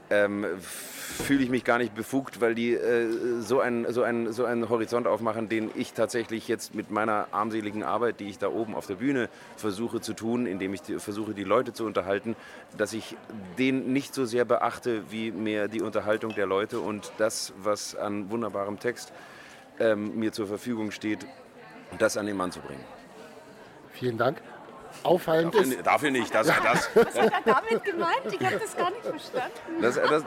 [0.10, 4.46] ähm, fühle ich mich gar nicht befugt, weil die äh, so, ein, so, ein, so
[4.46, 8.76] einen Horizont aufmachen, den ich tatsächlich jetzt mit meiner armseligen Arbeit, die ich da oben
[8.76, 12.36] auf der Bühne versuche zu tun, indem ich die, versuche, die Leute zu unterhalten,
[12.78, 13.16] dass ich
[13.58, 18.30] den nicht so sehr beachte, wie mehr die Unterhaltung der Leute und das, was an
[18.30, 19.14] wunderbarem Text
[19.80, 21.26] ähm, mir zur Verfügung steht,
[21.98, 22.84] das an den Mann zu bringen.
[23.94, 24.42] Vielen Dank.
[25.06, 28.22] Auffallend ist, Dafür nicht, das, das, Was hat er damit gemeint?
[28.32, 29.82] Ich habe das gar nicht verstanden.
[29.82, 30.24] Das, das,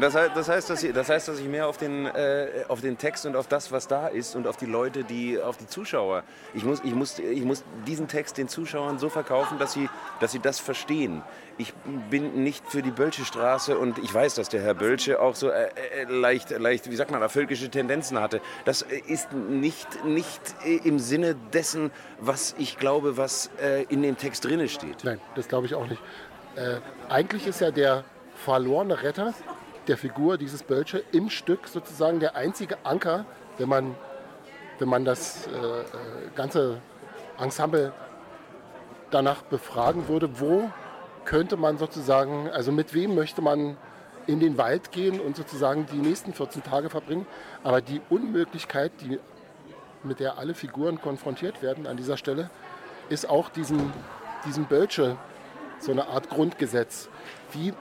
[0.00, 2.80] das, heißt, das, heißt, dass ich, das heißt, dass ich mehr auf den, äh, auf
[2.80, 5.66] den Text und auf das, was da ist und auf die Leute, die, auf die
[5.66, 6.22] Zuschauer.
[6.54, 9.88] Ich muss, ich, muss, ich muss diesen Text den Zuschauern so verkaufen, dass sie,
[10.20, 11.22] dass sie das verstehen.
[11.58, 11.72] Ich
[12.10, 15.50] bin nicht für die Bölsche Straße und ich weiß, dass der Herr Bölsche auch so
[15.50, 18.42] äh, äh, leicht, leicht, wie sagt man, völkische Tendenzen hatte.
[18.66, 24.16] Das ist nicht, nicht äh, im Sinne dessen, was ich glaube, was äh, in dem
[24.16, 25.04] Text drinne steht.
[25.04, 26.00] nein, das glaube ich auch nicht.
[26.56, 29.34] Äh, eigentlich ist ja der verlorene Retter
[29.86, 33.24] der Figur dieses Bölsche im Stück sozusagen der einzige Anker,
[33.58, 33.94] wenn man,
[34.78, 35.84] wenn man das äh, äh,
[36.34, 36.78] ganze
[37.38, 37.92] Ensemble
[39.10, 40.70] danach befragen würde, wo
[41.24, 43.76] könnte man sozusagen, also mit wem möchte man
[44.26, 47.26] in den Wald gehen und sozusagen die nächsten 14 Tage verbringen.
[47.62, 49.18] Aber die Unmöglichkeit, die,
[50.02, 52.50] mit der alle Figuren konfrontiert werden an dieser Stelle,
[53.08, 53.92] ist auch diesem,
[54.46, 55.16] diesem Bölsche
[55.78, 57.08] so eine Art Grundgesetz.
[57.52, 57.72] Wie,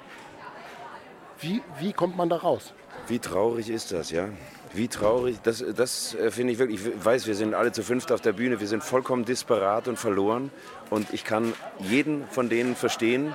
[1.39, 2.73] wie, wie kommt man da raus?
[3.07, 4.29] Wie traurig ist das, ja?
[4.73, 8.11] Wie traurig, das, das äh, finde ich wirklich, ich weiß, wir sind alle zu fünft
[8.11, 10.51] auf der Bühne, wir sind vollkommen disparat und verloren
[10.89, 13.33] und ich kann jeden von denen verstehen.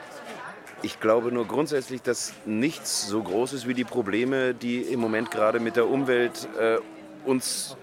[0.82, 5.30] Ich glaube nur grundsätzlich, dass nichts so groß ist wie die Probleme, die im Moment
[5.30, 6.78] gerade mit der Umwelt äh,
[7.24, 7.76] uns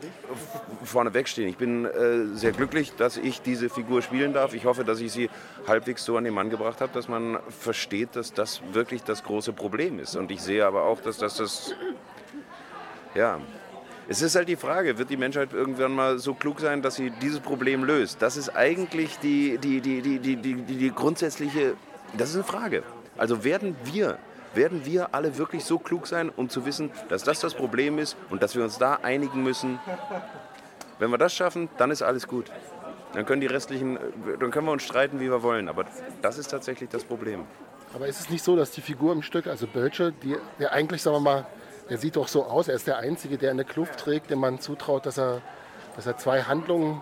[0.84, 1.48] vorneweg stehen.
[1.48, 4.54] Ich bin äh, sehr glücklich, dass ich diese Figur spielen darf.
[4.54, 5.30] Ich hoffe, dass ich sie
[5.68, 9.54] halbwegs so an den Mann gebracht habe, dass man versteht, dass das wirklich das große
[9.54, 10.16] Problem ist.
[10.16, 11.76] Und ich sehe aber auch, dass das das
[13.16, 13.40] ja,
[14.10, 17.12] es ist halt die Frage, wird die Menschheit irgendwann mal so klug sein, dass sie
[17.22, 18.22] dieses Problem löst?
[18.22, 21.74] Das ist eigentlich die, die, die, die, die, die, die grundsätzliche,
[22.18, 22.84] das ist eine Frage.
[23.18, 24.18] Also werden wir,
[24.58, 28.18] werden wir alle wirklich so klug sein, um zu wissen, dass das das Problem ist
[28.30, 29.80] und dass wir uns da einigen müssen?
[31.00, 32.52] Wenn wir das schaffen, dann ist alles gut.
[33.14, 33.98] Dann können die restlichen,
[34.40, 35.70] dann können wir uns streiten, wie wir wollen.
[35.70, 35.86] Aber
[36.22, 37.46] das ist tatsächlich das Problem.
[37.94, 40.14] Aber ist es nicht so, dass die Figur im Stück, also Bölsche,
[40.60, 41.46] der eigentlich, sagen wir mal,
[41.88, 44.60] er sieht doch so aus, er ist der Einzige, der eine Kluft trägt, dem man
[44.60, 45.42] zutraut, dass er,
[45.96, 47.02] dass er zwei Handlungen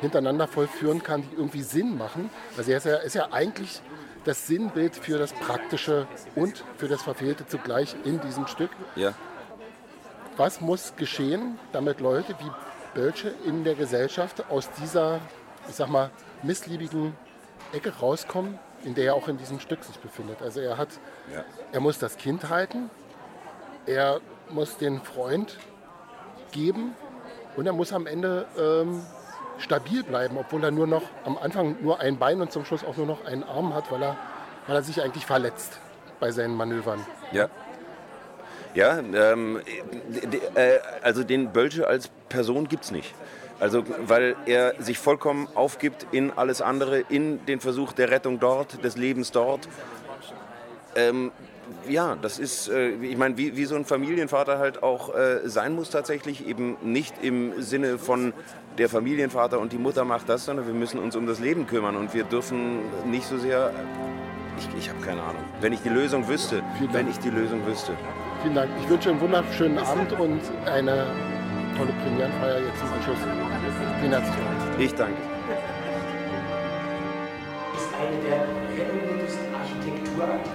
[0.00, 2.30] hintereinander vollführen kann, die irgendwie Sinn machen.
[2.56, 3.82] Also er ist ja, ist ja eigentlich
[4.24, 6.06] das Sinnbild für das Praktische
[6.36, 8.70] und für das Verfehlte zugleich in diesem Stück.
[8.96, 9.14] Ja.
[10.36, 12.50] Was muss geschehen, damit Leute wie
[12.94, 15.20] Bölsche in der Gesellschaft aus dieser,
[15.68, 16.10] ich sag mal,
[16.42, 17.14] missliebigen
[17.72, 20.42] Ecke rauskommen, in der er auch in diesem Stück sich befindet.
[20.42, 20.88] Also er hat,
[21.32, 21.44] Ja.
[21.72, 22.90] er muss das Kind halten,
[23.86, 25.58] er muss den Freund
[26.52, 26.94] geben
[27.56, 29.02] und er muss am Ende ähm,
[29.60, 32.96] stabil bleiben, obwohl er nur noch am Anfang nur ein Bein und zum Schluss auch
[32.96, 34.16] nur noch einen Arm hat, weil er,
[34.66, 35.78] weil er sich eigentlich verletzt
[36.18, 37.04] bei seinen Manövern.
[37.32, 37.48] Ja.
[38.72, 39.60] Ja, ähm,
[40.54, 43.14] äh, also den Bölsche als Person gibt es nicht.
[43.58, 48.82] Also, weil er sich vollkommen aufgibt in alles andere, in den Versuch der Rettung dort,
[48.84, 49.68] des Lebens dort.
[50.94, 51.30] Ähm,
[51.88, 55.74] ja, das ist, äh, ich meine, wie, wie so ein Familienvater halt auch äh, sein
[55.74, 58.32] muss tatsächlich, eben nicht im Sinne von
[58.78, 61.96] der Familienvater und die Mutter macht das, sondern wir müssen uns um das Leben kümmern
[61.96, 63.72] und wir dürfen nicht so sehr,
[64.58, 66.94] ich, ich habe keine Ahnung, wenn ich die Lösung wüsste, Vielen Dank.
[66.94, 67.92] wenn ich die Lösung wüsste.
[68.42, 68.70] Vielen Dank.
[68.82, 71.06] Ich wünsche einen wunderschönen Abend und eine
[71.76, 73.18] tolle Premierenfeier jetzt im Anschluss.
[74.00, 74.80] Vielen herzlichen Dank.
[74.80, 75.20] Ich danke.
[77.76, 78.40] ist eine der
[78.86, 80.49] renommiertesten Architekturaktivitäten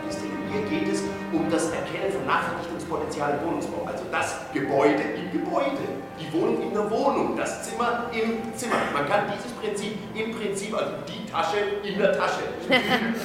[1.50, 3.86] Kriterien für Nachverdichtungspotenzial im Wohnungsbau.
[3.86, 6.06] Also das Gebäude im Gebäude.
[6.20, 8.76] Die Wohnung in der Wohnung, das Zimmer im Zimmer.
[8.94, 12.44] Man kann dieses Prinzip im Prinzip, also die Tasche in der Tasche,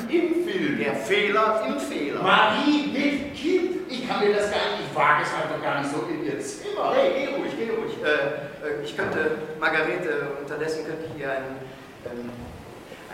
[0.09, 2.21] im Film, der Fehler im Fehler.
[2.21, 3.89] Marie mit Kind?
[3.89, 6.25] Ich kann mir das gar nicht, ich wage es halt doch gar nicht so in
[6.25, 6.93] ihr Zimmer.
[6.93, 7.95] Hey, geh ruhig, geh ruhig.
[8.03, 11.63] Äh, äh, ich könnte, Margarete, unterdessen könnte ich hier einen,
[12.07, 12.31] ähm,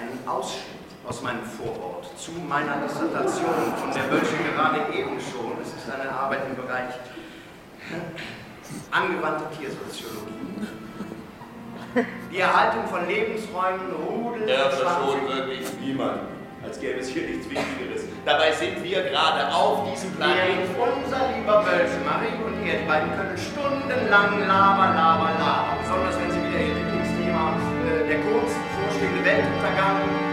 [0.00, 5.68] einen Ausschnitt aus meinem Vorwort zu meiner Dissertation, von der Wölsche gerade eben schon, es
[5.68, 6.94] ist eine Arbeit im Bereich
[8.90, 10.66] angewandte Tiersoziologie.
[12.30, 16.26] Die Erhaltung von Lebensräumen, Rudeln, Er verschont wirklich niemanden,
[16.62, 18.02] als gäbe es hier nichts Wichtigeres.
[18.26, 20.68] Dabei sind wir gerade auf diesem Planeten.
[20.76, 25.78] Unser lieber Wölsche, Marie und er, die beiden können stundenlang labern, labern, labern.
[25.80, 27.54] Besonders wenn sie wieder ihr Lieblingsthema,
[27.86, 30.25] äh, der kurz bevorstehende Weltuntergang,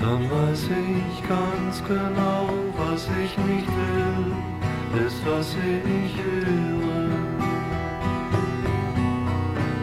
[0.00, 6.84] Dann weiß ich ganz genau, was ich nicht will, ist, was ich höre.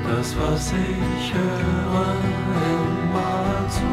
[0.08, 2.16] Das, was ich höre,
[2.72, 3.92] immer zu.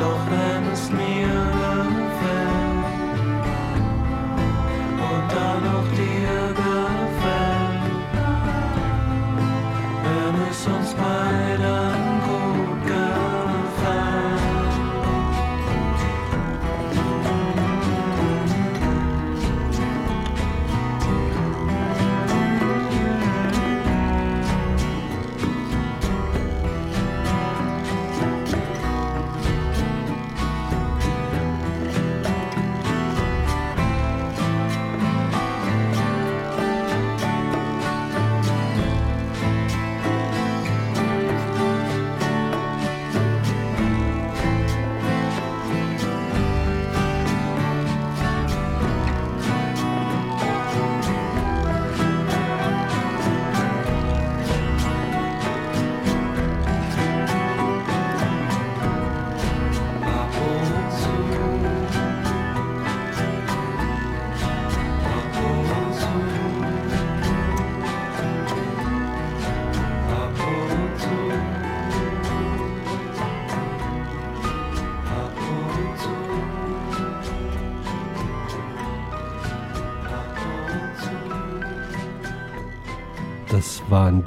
[0.00, 1.28] Doch wenn es mir
[2.00, 3.20] gefällt
[5.08, 6.59] und dann auch dir gefällt,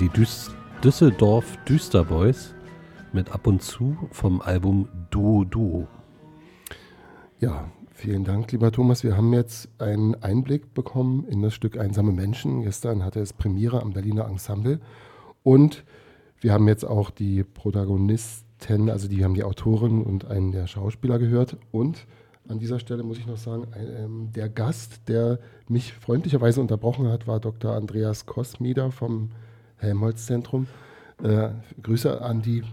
[0.04, 0.52] die Düs
[0.84, 2.54] Düsseldorf Düsterboys
[3.14, 5.88] mit ab und zu vom Album Duo Duo.
[7.40, 9.06] Ja, vielen Dank, lieber Thomas.
[9.06, 12.64] Wir haben jetzt einen Einblick bekommen in das Stück Einsame Menschen.
[12.64, 14.82] Gestern hatte es Premiere am Berliner Ensemble.
[15.42, 15.86] Und
[16.42, 21.18] wir haben jetzt auch die Protagonisten, also die haben die Autorin und einen der Schauspieler
[21.18, 21.56] gehört.
[21.72, 22.08] Und
[22.50, 25.40] an dieser Stelle muss ich noch sagen, ähm, der Gast, der
[25.70, 27.74] mich freundlicherweise unterbrochen hat, war Dr.
[27.74, 29.30] Andreas Kosmieder vom
[29.84, 30.68] Helmholtz-Zentrum.
[31.22, 31.50] Äh,
[31.82, 32.64] Grüße an die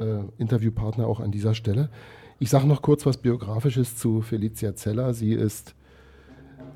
[0.00, 1.90] äh, Interviewpartner auch an dieser Stelle.
[2.38, 5.14] Ich sage noch kurz was Biografisches zu Felicia Zeller.
[5.14, 5.76] Sie ist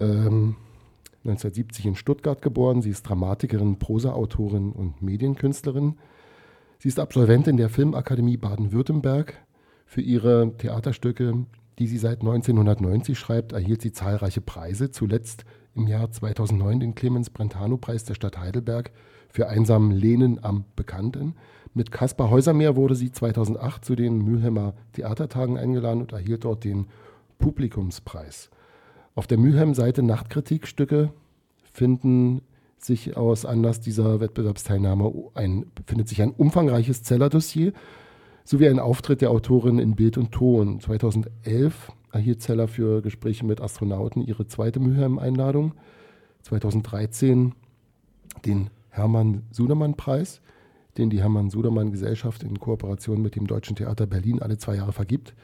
[0.01, 0.57] ähm,
[1.25, 2.83] 1970 in Stuttgart geboren.
[2.83, 5.97] Sie ist Dramatikerin, Prosaautorin und Medienkünstlerin.
[6.79, 9.35] Sie ist Absolventin der Filmakademie Baden-Württemberg.
[9.87, 11.47] Für ihre Theaterstücke,
[11.79, 14.91] die sie seit 1990 schreibt, erhielt sie zahlreiche Preise.
[14.91, 15.45] Zuletzt
[15.75, 18.93] im Jahr 2009 den Clemens-Brentano-Preis der Stadt Heidelberg
[19.37, 21.35] für Einsam Lehnen am Bekannten.
[21.75, 26.87] Mit Caspar Häusermeer wurde sie 2008 zu den Mülheimer Theatertagen eingeladen und erhielt dort den
[27.39, 28.49] Publikumspreis.
[29.15, 31.13] Auf der Mülheim-Seite Nachtkritikstücke
[31.71, 32.41] finden
[32.79, 37.75] sich aus Anlass dieser Wettbewerbsteilnahme ein, findet sich ein umfangreiches Zeller-Dossier
[38.43, 40.81] sowie ein Auftritt der Autorin in Bild und Ton.
[40.81, 45.75] 2011 erhielt Zeller für Gespräche mit Astronauten ihre zweite Mülheim-Einladung.
[46.41, 47.53] 2013
[48.47, 50.41] den Hermann Sudermann-Preis,
[50.97, 55.35] den die Hermann Sudermann-Gesellschaft in Kooperation mit dem Deutschen Theater Berlin alle zwei Jahre vergibt.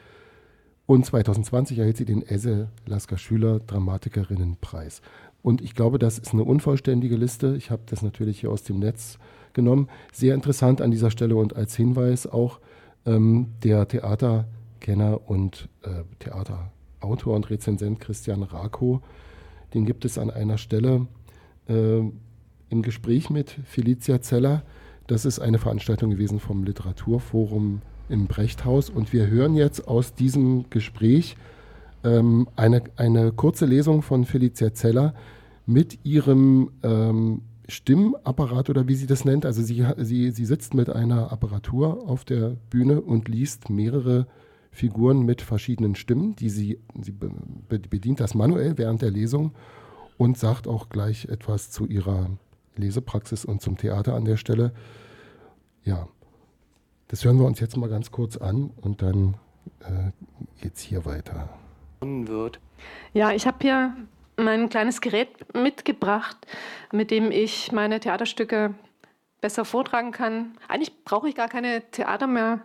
[0.85, 5.01] Und 2020 erhielt sie den Else Lasker Schüler Dramatikerinnenpreis.
[5.41, 7.55] Und ich glaube, das ist eine unvollständige Liste.
[7.55, 9.17] Ich habe das natürlich hier aus dem Netz
[9.53, 9.87] genommen.
[10.11, 12.59] Sehr interessant an dieser Stelle und als Hinweis auch
[13.05, 19.01] ähm, der Theaterkenner und äh, Theaterautor und Rezensent Christian Rako.
[19.73, 21.07] Den gibt es an einer Stelle
[21.67, 22.01] äh,
[22.73, 24.63] im Gespräch mit Felicia Zeller.
[25.07, 28.89] Das ist eine Veranstaltung gewesen vom Literaturforum im Brechthaus.
[28.89, 31.37] Und wir hören jetzt aus diesem Gespräch
[32.03, 35.13] ähm, eine, eine kurze Lesung von Felicia Zeller
[35.65, 39.45] mit ihrem ähm, Stimmapparat oder wie sie das nennt.
[39.45, 44.27] Also sie, sie, sie sitzt mit einer Apparatur auf der Bühne und liest mehrere
[44.71, 47.13] Figuren mit verschiedenen Stimmen, die sie, sie
[47.69, 49.51] bedient das manuell während der Lesung
[50.17, 52.29] und sagt auch gleich etwas zu ihrer
[52.75, 54.73] Lesepraxis und zum Theater an der Stelle.
[55.83, 56.07] Ja,
[57.07, 59.35] das hören wir uns jetzt mal ganz kurz an und dann
[59.81, 60.11] äh,
[60.61, 61.49] geht es hier weiter.
[62.01, 62.59] Wird.
[63.13, 63.95] Ja, ich habe hier
[64.37, 66.37] mein kleines Gerät mitgebracht,
[66.91, 68.73] mit dem ich meine Theaterstücke
[69.41, 70.57] besser vortragen kann.
[70.67, 72.61] Eigentlich brauche ich gar keine Theater mehr,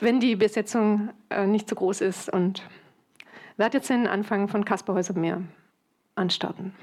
[0.00, 2.32] wenn die Besetzung äh, nicht so groß ist.
[2.32, 2.62] Und
[3.56, 5.42] werde jetzt den Anfang von Kaspar Häuser mehr
[6.16, 6.74] anstarten.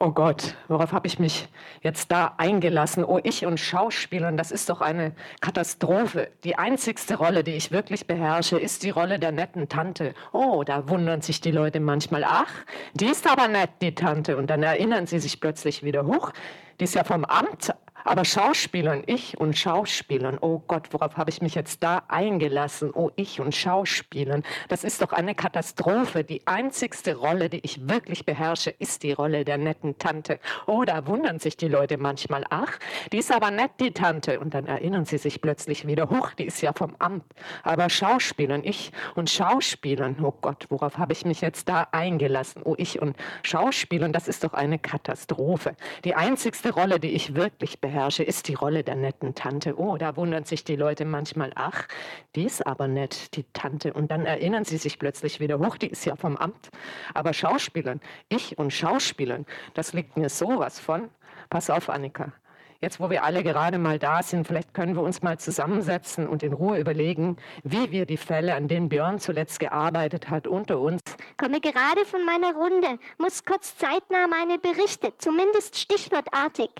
[0.00, 1.48] Oh Gott, worauf habe ich mich
[1.80, 3.04] jetzt da eingelassen?
[3.04, 6.30] Oh, ich und Schauspielern, das ist doch eine Katastrophe.
[6.42, 10.14] Die einzigste Rolle, die ich wirklich beherrsche, ist die Rolle der netten Tante.
[10.32, 12.24] Oh, da wundern sich die Leute manchmal.
[12.24, 12.52] Ach,
[12.94, 14.36] die ist aber nett, die Tante.
[14.36, 16.32] Und dann erinnern sie sich plötzlich wieder, hoch,
[16.80, 17.72] die ist ja vom Amt
[18.04, 22.90] aber Schauspielern, ich und Schauspielern, oh Gott, worauf habe ich mich jetzt da eingelassen?
[22.92, 26.22] Oh, ich und Schauspielern, das ist doch eine Katastrophe.
[26.22, 30.38] Die einzigste Rolle, die ich wirklich beherrsche, ist die Rolle der netten Tante.
[30.66, 32.78] Oh, da wundern sich die Leute manchmal, ach,
[33.10, 34.38] die ist aber nett, die Tante.
[34.38, 37.24] Und dann erinnern sie sich plötzlich wieder, hoch, die ist ja vom Amt.
[37.62, 42.60] Aber Schauspielern, ich und Schauspielern, oh Gott, worauf habe ich mich jetzt da eingelassen?
[42.64, 45.74] Oh, ich und Schauspielern, das ist doch eine Katastrophe.
[46.04, 49.78] Die einzigste Rolle, die ich wirklich beherrsche, beherrsche, ist die Rolle der netten Tante.
[49.78, 51.86] Oh, da wundern sich die Leute manchmal, ach,
[52.34, 53.92] die ist aber nett, die Tante.
[53.92, 56.70] Und dann erinnern sie sich plötzlich wieder, hoch, die ist ja vom Amt.
[57.14, 61.08] Aber Schauspielern, ich und Schauspielern, das liegt mir sowas von.
[61.50, 62.32] Pass auf, Annika.
[62.80, 66.42] Jetzt, wo wir alle gerade mal da sind, vielleicht können wir uns mal zusammensetzen und
[66.42, 71.00] in Ruhe überlegen, wie wir die Fälle, an denen Björn zuletzt gearbeitet hat, unter uns.
[71.36, 76.70] Komme gerade von meiner Runde, muss kurz zeitnah meine Berichte, zumindest stichwortartig.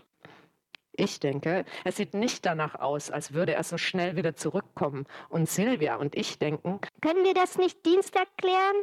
[0.97, 5.07] Ich denke, es sieht nicht danach aus, als würde er so schnell wieder zurückkommen.
[5.28, 8.76] Und Silvia und ich denken, können wir das nicht Dienstag klären?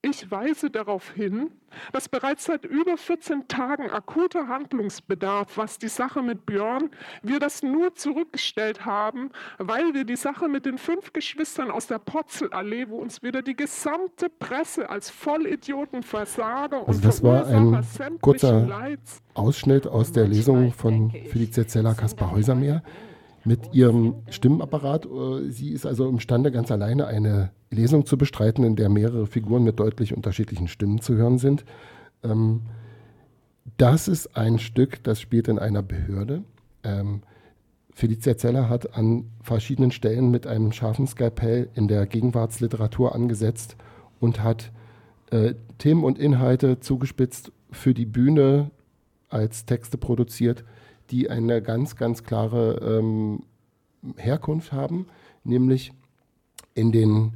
[0.00, 1.50] Ich weise darauf hin,
[1.92, 6.90] dass bereits seit über 14 Tagen akuter Handlungsbedarf, was die Sache mit Björn,
[7.24, 11.98] wir das nur zurückgestellt haben, weil wir die Sache mit den fünf Geschwistern aus der
[11.98, 18.68] Potzelallee, wo uns wieder die gesamte Presse als Vollidioten, Versager also das war ein kurzer
[19.34, 22.84] Ausschnitt aus der Lesung von Felicia Zeller Kaspar Häusermeer
[23.48, 25.06] mit ihrem Stimmenapparat.
[25.06, 29.64] Äh, sie ist also imstande, ganz alleine eine Lesung zu bestreiten, in der mehrere Figuren
[29.64, 31.64] mit deutlich unterschiedlichen Stimmen zu hören sind.
[32.22, 32.60] Ähm,
[33.78, 36.42] das ist ein Stück, das spielt in einer Behörde.
[36.84, 37.22] Ähm,
[37.92, 43.76] Felicia Zeller hat an verschiedenen Stellen mit einem scharfen Skalpell in der Gegenwartsliteratur angesetzt
[44.20, 44.70] und hat
[45.30, 48.70] äh, Themen und Inhalte zugespitzt für die Bühne
[49.28, 50.64] als Texte produziert,
[51.10, 53.42] die eine ganz, ganz klare ähm,
[54.16, 55.06] Herkunft haben,
[55.44, 55.92] nämlich
[56.74, 57.32] in den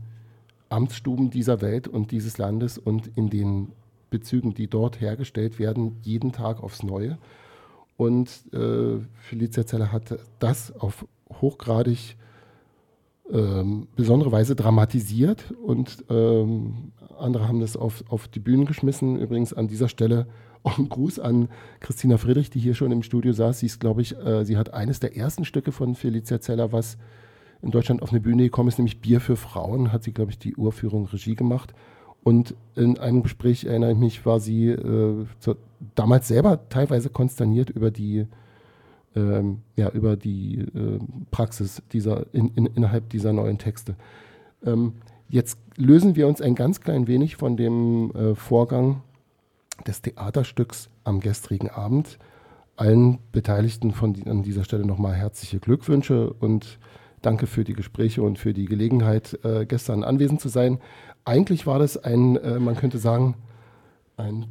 [0.69, 3.73] Amtsstuben dieser Welt und dieses Landes und in den
[4.11, 7.19] Bezügen, die dort hergestellt werden, jeden Tag aufs Neue.
[7.97, 11.07] Und äh, Felicia Zeller hat das auf
[11.41, 12.17] hochgradig
[13.31, 19.19] ähm, besondere Weise dramatisiert und ähm, andere haben das auf, auf die Bühnen geschmissen.
[19.19, 20.27] Übrigens an dieser Stelle
[20.63, 21.49] auch ein Gruß an
[21.81, 23.61] Christina Friedrich, die hier schon im Studio saß.
[23.61, 26.99] Sie ist, glaube ich, äh, sie hat eines der ersten Stücke von Felicia Zeller, was
[27.63, 30.39] in Deutschland auf eine Bühne gekommen ist, nämlich Bier für Frauen, hat sie, glaube ich,
[30.39, 31.75] die Urführung Regie gemacht.
[32.25, 35.57] Und in einem Gespräch, erinnere ich mich, war sie äh, zu,
[35.95, 38.27] damals selber teilweise konsterniert über die,
[39.17, 40.99] ähm, ja, über die äh,
[41.31, 43.97] Praxis dieser, in, in, innerhalb dieser neuen Texte.
[44.65, 44.95] Ähm,
[45.29, 49.03] jetzt lösen wir uns ein ganz klein wenig von dem äh, Vorgang
[49.87, 52.19] des Theaterstücks am gestrigen Abend.
[52.77, 56.79] Allen Beteiligten von an dieser Stelle nochmal herzliche Glückwünsche und
[57.21, 60.79] danke für die Gespräche und für die Gelegenheit, äh, gestern anwesend zu sein.
[61.25, 63.37] Eigentlich war das ein, äh, man könnte sagen,
[64.17, 64.47] ein,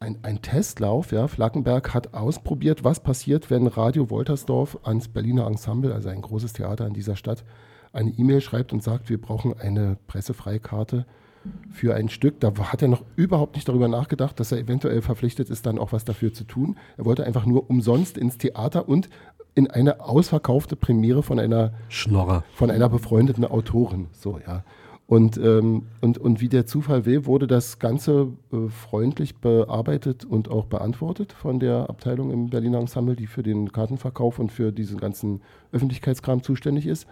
[0.00, 1.12] ein, ein Testlauf.
[1.12, 1.26] Ja.
[1.28, 6.86] Flackenberg hat ausprobiert, was passiert, wenn Radio Woltersdorf ans Berliner Ensemble, also ein großes Theater
[6.86, 7.44] in dieser Stadt,
[7.92, 11.06] eine E-Mail schreibt und sagt, wir brauchen eine Pressefreikarte
[11.70, 12.40] für ein Stück.
[12.40, 15.92] Da hat er noch überhaupt nicht darüber nachgedacht, dass er eventuell verpflichtet ist, dann auch
[15.92, 16.76] was dafür zu tun.
[16.96, 19.08] Er wollte einfach nur umsonst ins Theater und
[19.54, 22.44] in eine ausverkaufte Premiere von einer Schnorrer.
[22.54, 24.08] von einer befreundeten Autorin.
[24.12, 24.64] So, ja.
[25.06, 30.50] Und, ähm, und, und wie der Zufall will, wurde das Ganze äh, freundlich bearbeitet und
[30.50, 34.98] auch beantwortet von der Abteilung im Berliner Ensemble, die für den Kartenverkauf und für diesen
[34.98, 35.42] ganzen
[35.72, 37.06] Öffentlichkeitskram zuständig ist.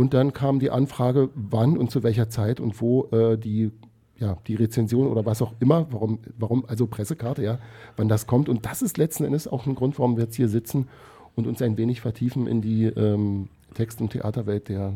[0.00, 3.70] Und dann kam die Anfrage, wann und zu welcher Zeit und wo äh, die,
[4.16, 7.58] ja, die Rezension oder was auch immer, warum, warum, also Pressekarte, ja,
[7.98, 8.48] wann das kommt.
[8.48, 10.88] Und das ist letzten Endes auch ein Grund, warum wir jetzt hier sitzen
[11.34, 14.94] und uns ein wenig vertiefen in die ähm, Text- und Theaterwelt der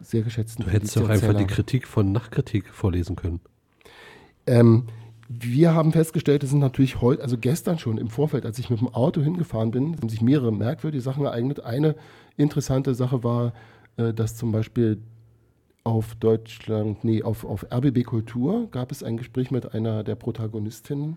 [0.00, 3.40] sehr geschätzten Du hättest doch einfach die Kritik von Nachkritik vorlesen können.
[4.46, 4.84] Ähm,
[5.28, 8.78] wir haben festgestellt, es sind natürlich heute, also gestern schon im Vorfeld, als ich mit
[8.78, 11.64] dem Auto hingefahren bin, haben sich mehrere merkwürdige Sachen ereignet.
[11.64, 11.96] Eine
[12.36, 13.52] interessante Sache war,
[13.96, 14.98] äh, dass zum Beispiel
[15.84, 21.16] auf Deutschland, nee, auf, auf RBB Kultur gab es ein Gespräch mit einer der Protagonistinnen.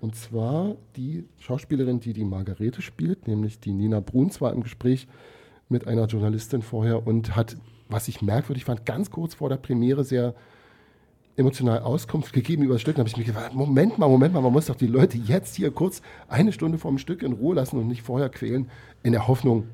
[0.00, 5.08] Und zwar die Schauspielerin, die die Margarete spielt, nämlich die Nina Bruns, war im Gespräch
[5.68, 7.56] mit einer Journalistin vorher und hat,
[7.88, 10.34] was ich merkwürdig fand, ganz kurz vor der Premiere sehr
[11.36, 12.96] emotional Auskunft gegeben über das Stück.
[12.96, 15.56] Dann habe ich mir gedacht, Moment mal, Moment mal, man muss doch die Leute jetzt
[15.56, 18.70] hier kurz eine Stunde vor dem Stück in Ruhe lassen und nicht vorher quälen,
[19.02, 19.64] in der Hoffnung,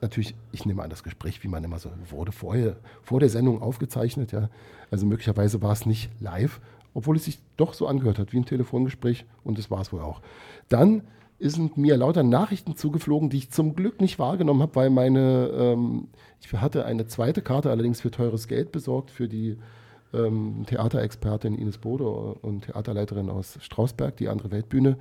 [0.00, 3.62] natürlich, ich nehme an, das Gespräch, wie man immer so wurde, vorher, vor der Sendung
[3.62, 4.32] aufgezeichnet.
[4.32, 4.48] Ja.
[4.90, 6.60] Also möglicherweise war es nicht live,
[6.94, 10.00] obwohl es sich doch so angehört hat wie ein Telefongespräch und das war es wohl
[10.00, 10.20] auch.
[10.68, 11.02] Dann
[11.40, 16.08] sind mir lauter Nachrichten zugeflogen, die ich zum Glück nicht wahrgenommen habe, weil meine, ähm,
[16.40, 19.56] ich hatte eine zweite Karte allerdings für teures Geld besorgt für die
[20.12, 24.96] ähm, Theaterexpertin Ines Bode und Theaterleiterin aus Strausberg, die andere Weltbühne.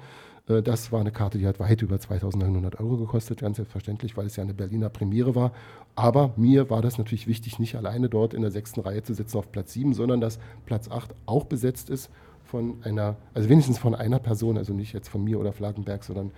[0.47, 4.27] Äh, das war eine Karte, die hat weit über 2900 Euro gekostet, ganz selbstverständlich, weil
[4.27, 5.51] es ja eine Berliner Premiere war.
[5.95, 9.37] Aber mir war das natürlich wichtig, nicht alleine dort in der sechsten Reihe zu sitzen
[9.37, 12.09] auf Platz 7, sondern dass Platz 8 auch besetzt ist
[12.43, 16.31] von einer, also wenigstens von einer Person, also nicht jetzt von mir oder Flagenberg, sondern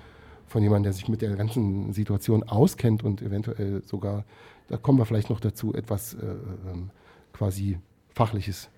[0.47, 4.26] von jemandem, der sich mit der ganzen Situation auskennt und eventuell sogar,
[4.68, 6.26] da kommen wir vielleicht noch dazu, etwas äh,
[6.72, 6.89] ähm,
[7.34, 7.78] quasi
[8.10, 8.70] Fachliches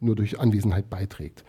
[0.00, 1.44] nur durch Anwesenheit beiträgt.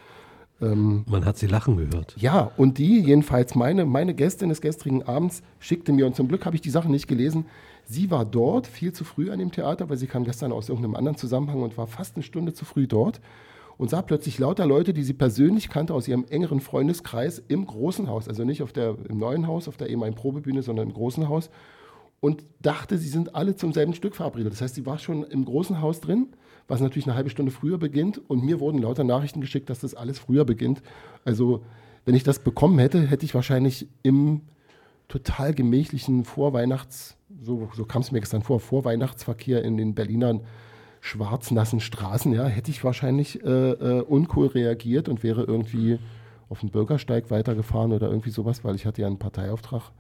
[0.64, 2.16] Ähm, Man hat sie lachen gehört.
[2.18, 6.46] Ja, und die, jedenfalls meine, meine Gästin des gestrigen Abends, schickte mir, und zum Glück
[6.46, 7.46] habe ich die Sachen nicht gelesen,
[7.86, 10.96] sie war dort viel zu früh an dem Theater, weil sie kam gestern aus irgendeinem
[10.96, 13.20] anderen Zusammenhang und war fast eine Stunde zu früh dort
[13.78, 18.08] und sah plötzlich lauter Leute, die sie persönlich kannte aus ihrem engeren Freundeskreis im großen
[18.08, 21.28] Haus, also nicht auf der, im neuen Haus, auf der ehemaligen Probebühne, sondern im großen
[21.28, 21.50] Haus
[22.20, 24.54] und dachte, sie sind alle zum selben Stück verabredet.
[24.54, 26.28] Das heißt, sie war schon im großen Haus drin
[26.68, 28.22] was natürlich eine halbe Stunde früher beginnt.
[28.30, 30.82] Und mir wurden lauter Nachrichten geschickt, dass das alles früher beginnt.
[31.26, 31.64] Also,
[32.06, 34.42] wenn ich das bekommen hätte, hätte ich wahrscheinlich im
[35.08, 40.40] total gemächlichen Vorweihnachts, so, so kam es mir gestern vor, Vorweihnachtsverkehr in den Berliner
[41.02, 46.00] schwarz-nassen Straßen, ja, hätte ich wahrscheinlich äh, äh, uncool reagiert und wäre irgendwie
[46.50, 49.92] auf den Bürgersteig weitergefahren oder irgendwie sowas, weil ich hatte ja einen Parteiauftrag.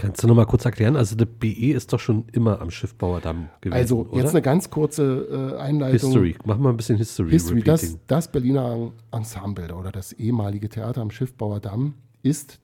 [0.00, 0.96] Kannst du noch mal kurz erklären?
[0.96, 3.78] Also der BE ist doch schon immer am Schiffbauerdamm gewesen.
[3.78, 4.22] Also oder?
[4.22, 6.10] jetzt eine ganz kurze äh, Einleitung.
[6.10, 6.36] History.
[6.44, 7.30] Mach mal ein bisschen History.
[7.30, 7.62] History.
[7.62, 12.60] Das, das, Berliner Ensemble oder das ehemalige Theater am Schiffbauerdamm ist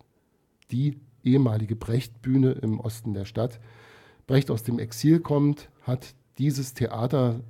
[0.71, 3.61] die ehemalige Brecht-Bühne im Osten der Stadt.
[4.27, 7.41] Brecht aus dem Exil kommt, hat dieses Theater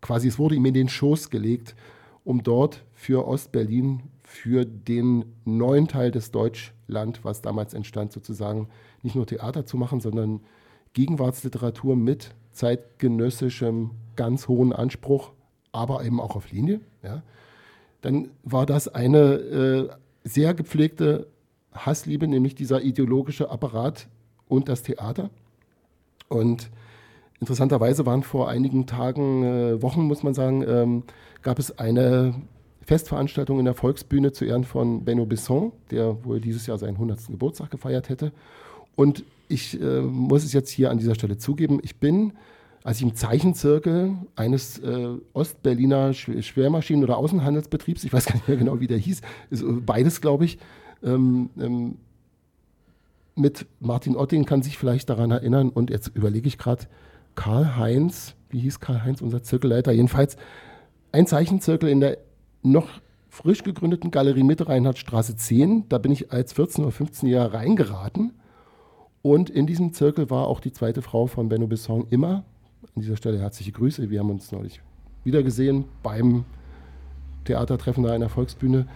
[0.00, 1.76] quasi, es wurde ihm in den Schoß gelegt,
[2.24, 8.68] um dort für Ostberlin, für den neuen Teil des Deutschland, was damals entstand, sozusagen
[9.02, 10.40] nicht nur Theater zu machen, sondern
[10.92, 15.32] Gegenwartsliteratur mit zeitgenössischem, ganz hohen Anspruch,
[15.72, 16.80] aber eben auch auf Linie.
[17.02, 17.22] Ja.
[18.00, 19.88] Dann war das eine äh,
[20.24, 21.26] sehr gepflegte
[21.72, 24.08] Hassliebe, nämlich dieser ideologische Apparat
[24.48, 25.30] und das Theater.
[26.28, 26.70] Und
[27.40, 31.02] interessanterweise waren vor einigen Tagen, äh, Wochen muss man sagen, ähm,
[31.42, 32.34] gab es eine
[32.82, 37.28] Festveranstaltung in der Volksbühne zu Ehren von Benno Besson, der wohl dieses Jahr seinen 100.
[37.28, 38.32] Geburtstag gefeiert hätte.
[39.00, 42.34] Und ich äh, muss es jetzt hier an dieser Stelle zugeben, ich bin,
[42.84, 48.46] als ich im Zeichenzirkel eines äh, Ostberliner Sch Schwermaschinen- oder Außenhandelsbetriebs, ich weiß gar nicht
[48.46, 50.58] mehr genau, wie der hieß, ist, äh, beides, glaube ich,
[51.02, 51.96] ähm, ähm,
[53.36, 56.84] mit Martin Otting kann sich vielleicht daran erinnern und jetzt überlege ich gerade,
[57.36, 60.36] Karl-Heinz, wie hieß Karl-Heinz, unser Zirkelleiter, jedenfalls
[61.10, 62.18] ein Zeichenzirkel in der
[62.62, 65.88] noch frisch gegründeten Galerie Mitte Reinhardtstraße 10.
[65.88, 68.34] Da bin ich als 14- oder 15-Jähriger reingeraten.
[69.22, 72.44] Und in diesem Zirkel war auch die zweite Frau von Benno Besson immer.
[72.96, 74.10] An dieser Stelle herzliche Grüße.
[74.10, 74.80] Wir haben uns neulich
[75.24, 76.44] wiedergesehen beim
[77.44, 78.86] Theatertreffen da in der Volksbühne.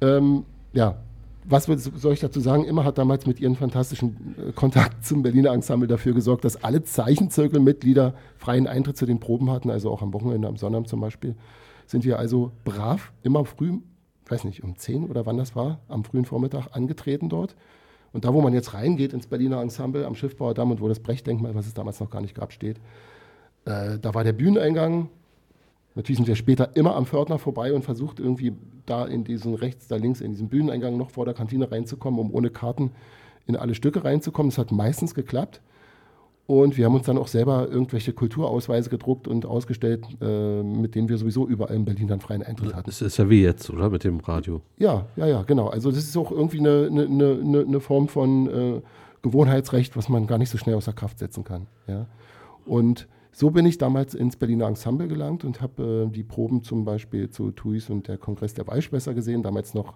[0.00, 0.96] Ähm, ja,
[1.44, 2.64] was soll ich dazu sagen?
[2.64, 6.82] Immer hat damals mit ihren fantastischen äh, Kontakt zum Berliner Ensemble dafür gesorgt, dass alle
[6.82, 11.36] Zeichenzirkelmitglieder freien Eintritt zu den Proben hatten, also auch am Wochenende, am Sonnabend zum Beispiel.
[11.86, 13.78] Sind wir also brav, immer früh,
[14.28, 17.54] weiß nicht, um 10 oder wann das war, am frühen Vormittag angetreten dort.
[18.12, 21.00] Und da, wo man jetzt reingeht ins Berliner Ensemble am Schiffbauer Damm und wo das
[21.00, 22.78] Brechtdenkmal, was es damals noch gar nicht gab, steht,
[23.64, 25.08] äh, da war der Bühneneingang.
[25.94, 28.54] Natürlich sind wir später immer am Pförtner vorbei und versucht irgendwie
[28.84, 32.34] da in diesen rechts, da links, in diesen Bühneneingang noch vor der Kantine reinzukommen, um
[32.34, 32.92] ohne Karten
[33.46, 34.50] in alle Stücke reinzukommen.
[34.50, 35.60] Das hat meistens geklappt.
[36.46, 41.08] Und wir haben uns dann auch selber irgendwelche Kulturausweise gedruckt und ausgestellt, äh, mit denen
[41.08, 42.86] wir sowieso überall in Berlin dann freien Eintritt hatten.
[42.86, 43.90] Das ist ja wie jetzt, oder?
[43.90, 44.62] Mit dem Radio.
[44.78, 45.68] Ja, ja, ja, genau.
[45.68, 48.80] Also das ist auch irgendwie eine, eine, eine, eine Form von äh,
[49.22, 51.66] Gewohnheitsrecht, was man gar nicht so schnell außer Kraft setzen kann.
[51.88, 52.06] Ja.
[52.64, 56.84] Und so bin ich damals ins Berliner Ensemble gelangt und habe äh, die Proben zum
[56.84, 59.42] Beispiel zu Thuis und der Kongress der Weichspesser gesehen.
[59.42, 59.94] Damals noch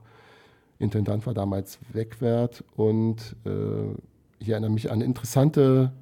[0.80, 3.94] Intendant war damals Wegwert und äh,
[4.40, 5.92] ich erinnere mich an interessante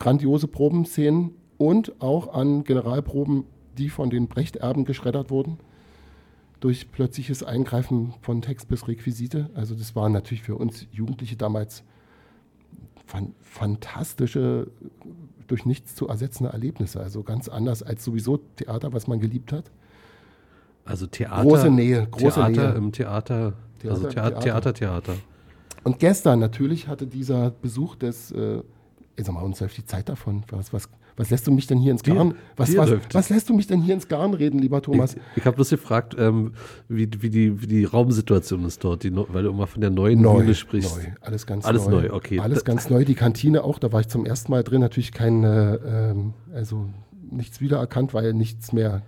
[0.00, 3.44] grandiose Probenszenen und auch an Generalproben,
[3.78, 5.58] die von den Brechterben geschreddert wurden.
[6.58, 9.48] Durch plötzliches Eingreifen von Text bis Requisite.
[9.54, 11.84] Also, das waren natürlich für uns Jugendliche damals
[13.06, 14.70] fan fantastische,
[15.46, 17.00] durch nichts zu ersetzende Erlebnisse.
[17.00, 19.70] Also ganz anders als sowieso Theater, was man geliebt hat.
[20.84, 21.42] Also Theater.
[21.42, 22.74] Große Nähe, große Theater Nähe.
[22.74, 23.54] im Theater.
[23.80, 24.40] Theater also Theater.
[24.40, 25.14] Theater, Theater.
[25.82, 28.62] Und gestern natürlich hatte dieser Besuch des, äh,
[29.20, 30.42] ich sag mal, uns läuft die Zeit davon.
[30.50, 32.34] Was, was, was lässt du mich denn hier ins Garn?
[32.56, 35.14] Was, was, was lässt du mich denn hier ins Garn reden, lieber Thomas?
[35.14, 36.54] Ich, ich habe bloß gefragt, ähm,
[36.88, 40.22] wie, wie, die, wie die Raumsituation ist dort, die, weil du immer von der neuen
[40.22, 40.96] neu, Bühne sprichst.
[40.96, 42.02] neu, alles ganz Alles neu.
[42.02, 42.40] neu, okay.
[42.40, 43.04] Alles ganz neu.
[43.04, 44.80] Die Kantine auch, da war ich zum ersten Mal drin.
[44.80, 46.14] Natürlich kein, äh,
[46.54, 46.88] also
[47.30, 49.02] nichts wiedererkannt, weil nichts mehr.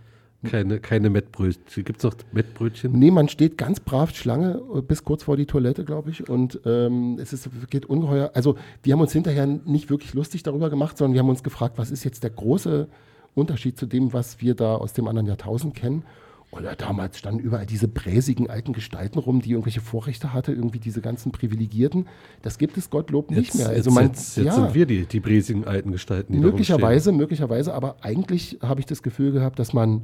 [0.44, 1.84] Keine, keine Mettbrötchen.
[1.84, 2.92] Gibt es noch Mettbrötchen?
[2.92, 6.28] Nee, man steht ganz brav Schlange äh, bis kurz vor die Toilette, glaube ich.
[6.28, 8.32] Und ähm, es ist, geht ungeheuer.
[8.34, 11.78] Also, die haben uns hinterher nicht wirklich lustig darüber gemacht, sondern die haben uns gefragt,
[11.78, 12.88] was ist jetzt der große
[13.34, 16.04] Unterschied zu dem, was wir da aus dem anderen Jahrtausend kennen.
[16.52, 20.80] Und ja, damals standen überall diese bräsigen alten Gestalten rum, die irgendwelche Vorrechte hatte, irgendwie
[20.80, 22.08] diese ganzen Privilegierten.
[22.42, 23.68] Das gibt es Gottlob nicht Jetzt, mehr.
[23.68, 27.10] jetzt, Also man, jetzt, jetzt ja, sind wir die, die bräsigen alten Gestalten, die möglicherweise,
[27.10, 30.02] möglicherweise, aber eigentlich habe ich das Gefühl gehabt, dass man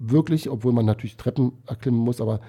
[0.00, 2.40] wirklich, obwohl man natürlich Treppen erklimmen muss, aber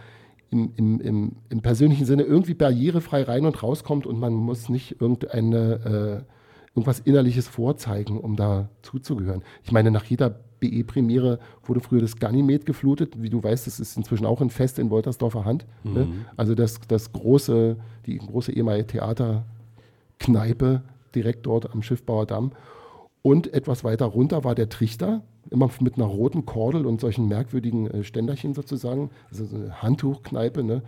[0.49, 4.99] im, im, im, im persönlichen Sinne irgendwie barrierefrei rein und rauskommt und man muss nicht
[4.99, 9.43] irgendeine, äh, irgendwas Innerliches vorzeigen, um da zuzugehören.
[9.63, 10.29] Ich meine, nach jeder
[10.59, 13.21] BE-Premiere wurde früher das Ganymed geflutet.
[13.21, 15.65] Wie du weißt, das ist inzwischen auch ein Fest in Woltersdorfer Hand.
[15.83, 16.05] Ne?
[16.05, 16.25] Mhm.
[16.37, 20.83] Also das, das große, die große ehemalige Theaterkneipe
[21.15, 22.51] direkt dort am Schiffbauer Damm.
[23.21, 27.87] Und etwas weiter runter war der Trichter, immer mit einer roten Kordel und solchen merkwürdigen
[27.87, 30.63] äh, Ständerchen sozusagen, also so eine Handtuchkneipe.
[30.63, 30.83] Ne?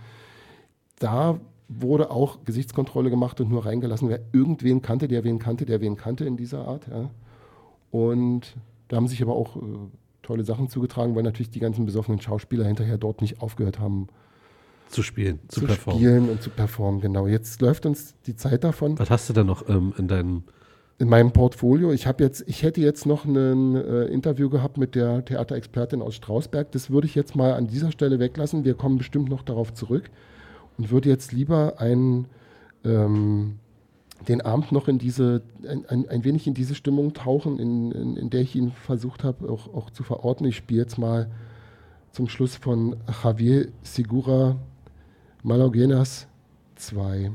[0.99, 5.81] Da wurde auch Gesichtskontrolle gemacht und nur reingelassen, wer irgendwen kannte, der wen kannte, der
[5.81, 6.87] wen kannte in dieser Art.
[6.87, 7.09] Ja?
[7.91, 8.55] Und
[8.87, 9.61] da haben sich aber auch äh,
[10.21, 14.07] tolle Sachen zugetragen, weil natürlich die ganzen besoffenen Schauspieler hinterher dort nicht aufgehört haben,
[14.89, 16.01] Zu spielen, zu, zu performen.
[16.01, 17.01] spielen und zu performen.
[17.01, 18.97] Genau, jetzt läuft uns die Zeit davon.
[18.99, 20.43] Was hast du da noch ähm, in deinem
[20.99, 21.91] in meinem Portfolio.
[21.91, 26.71] Ich jetzt, ich hätte jetzt noch ein äh, Interview gehabt mit der Theaterexpertin aus Strausberg.
[26.71, 28.63] Das würde ich jetzt mal an dieser Stelle weglassen.
[28.63, 30.09] Wir kommen bestimmt noch darauf zurück
[30.77, 32.25] und würde jetzt lieber ein,
[32.85, 33.59] ähm,
[34.27, 38.15] den Abend noch in diese, ein, ein, ein wenig in diese Stimmung tauchen, in, in,
[38.15, 40.45] in der ich ihn versucht habe, auch, auch zu verorten.
[40.45, 41.29] Ich spiele jetzt mal
[42.11, 44.57] zum Schluss von Javier Segura
[45.41, 46.27] Malaugenas
[46.75, 47.31] 2.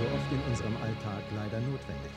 [0.00, 2.12] so oft in unserem Alltag leider notwendig.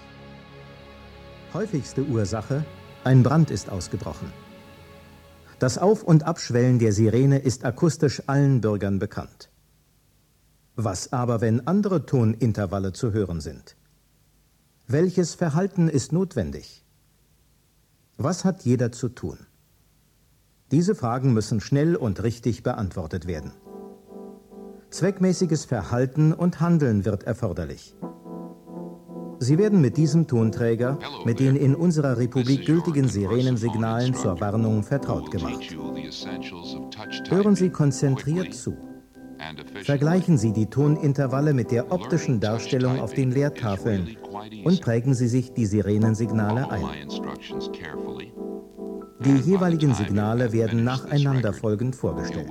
[1.53, 2.63] Häufigste Ursache,
[3.03, 4.31] ein Brand ist ausgebrochen.
[5.59, 9.49] Das Auf- und Abschwellen der Sirene ist akustisch allen Bürgern bekannt.
[10.75, 13.75] Was aber, wenn andere Tonintervalle zu hören sind?
[14.87, 16.85] Welches Verhalten ist notwendig?
[18.17, 19.37] Was hat jeder zu tun?
[20.71, 23.51] Diese Fragen müssen schnell und richtig beantwortet werden.
[24.93, 27.95] Zweckmäßiges Verhalten und Handeln wird erforderlich.
[29.39, 35.31] Sie werden mit diesem Tonträger mit den in unserer Republik gültigen Sirenensignalen zur Warnung vertraut
[35.31, 35.75] gemacht.
[37.27, 38.77] Hören Sie konzentriert zu.
[39.83, 44.17] Vergleichen Sie die Tonintervalle mit der optischen Darstellung auf den Leertafeln
[44.63, 46.83] und prägen Sie sich die Sirenensignale ein.
[49.25, 52.49] Die jeweiligen Signale werden nacheinander folgend vorgestellt.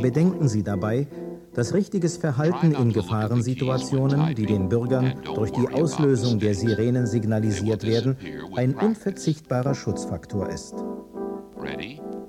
[0.00, 1.06] Bedenken Sie dabei,
[1.54, 8.16] dass richtiges Verhalten in Gefahrensituationen, die den Bürgern durch die Auslösung der Sirenen signalisiert werden,
[8.56, 10.74] ein unverzichtbarer Schutzfaktor ist.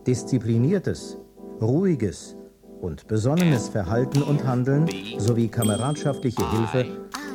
[0.06, 1.18] Diszipliniertes,
[1.62, 2.36] ruhiges
[2.82, 6.86] und besonnenes Verhalten und Handeln sowie kameradschaftliche Hilfe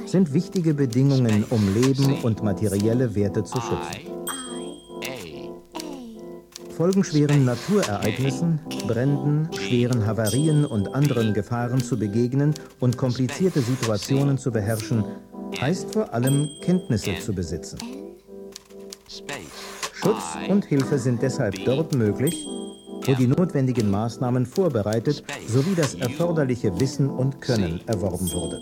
[0.07, 4.15] sind wichtige Bedingungen, um Leben und materielle Werte zu schützen.
[6.77, 15.05] Folgenschweren Naturereignissen, Bränden, schweren Havarien und anderen Gefahren zu begegnen und komplizierte Situationen zu beherrschen,
[15.61, 17.79] heißt vor allem Kenntnisse zu besitzen.
[19.93, 22.45] Schutz und Hilfe sind deshalb dort möglich,
[23.07, 28.61] wo die notwendigen Maßnahmen vorbereitet sowie das erforderliche Wissen und Können erworben wurde.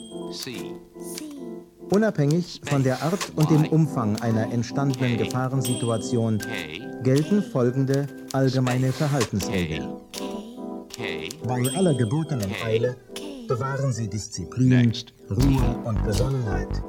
[1.91, 6.41] Unabhängig von der Art und dem Umfang einer entstandenen Gefahrensituation
[7.03, 9.89] gelten folgende allgemeine Verhaltensregeln.
[11.47, 12.97] Bei aller gebotenen Eile
[13.47, 14.93] bewahren Sie Disziplin,
[15.31, 16.83] Ruhe und Besonnenheit.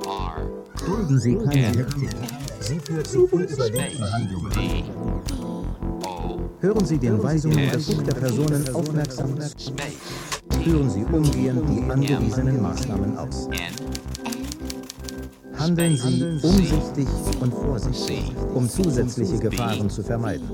[0.85, 2.09] Dulden Sie keine Hektik.
[2.59, 4.51] Sie führt zu unüberlegten Handlungen.
[6.63, 9.37] Hören Sie den Weisungen befugter Personen aufmerksam.
[10.63, 13.49] Führen Sie umgehend die angewiesenen Maßnahmen aus.
[15.59, 17.07] Handeln Sie umsichtig
[17.41, 20.49] und vorsichtig, um zusätzliche Gefahren zu vermeiden.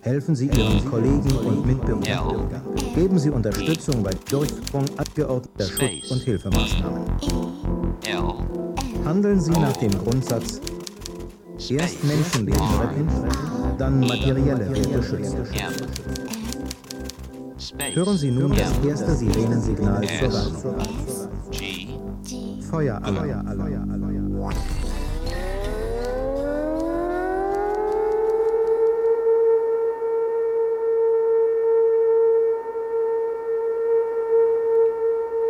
[0.00, 2.62] Helfen Sie Ihren Kollegen und Mitbürgern.
[2.94, 7.04] Geben Sie Unterstützung bei Durchführung abgeordneter Schutz- und Hilfemaßnahmen.
[9.04, 10.62] Handeln Sie nach dem Grundsatz,
[11.70, 13.08] erst Menschenleben retten,
[13.78, 15.38] dann materielle Werte schützen.
[17.92, 20.62] Hören Sie nun das erste Sirenensignal zur Warnung.
[22.70, 23.24] Feueralarm.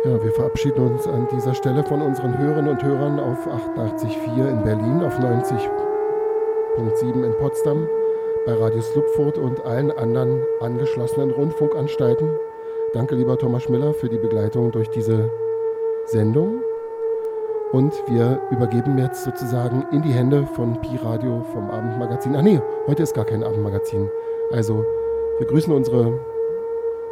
[0.05, 4.63] Ja, wir verabschieden uns an dieser Stelle von unseren Hörerinnen und Hörern auf 88.4 in
[4.63, 5.17] Berlin, auf
[6.77, 7.87] 90.7 in Potsdam,
[8.45, 12.29] bei Radio Slupfurt und allen anderen angeschlossenen Rundfunkanstalten.
[12.93, 15.29] Danke, lieber Thomas Miller, für die Begleitung durch diese
[16.05, 16.61] Sendung.
[17.71, 22.35] Und wir übergeben jetzt sozusagen in die Hände von Pi Radio vom Abendmagazin.
[22.35, 24.09] Ach nee, heute ist gar kein Abendmagazin.
[24.51, 24.85] Also,
[25.39, 26.19] wir grüßen unsere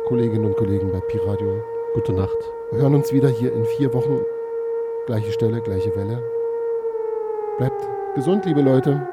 [0.06, 1.64] Kolleginnen und Kollegen bei Pi Radio.
[1.94, 2.38] Gute Nacht.
[2.72, 4.22] Wir hören uns wieder hier in vier Wochen.
[5.06, 6.22] Gleiche Stelle, gleiche Welle.
[7.58, 9.08] Bleibt gesund, liebe Leute.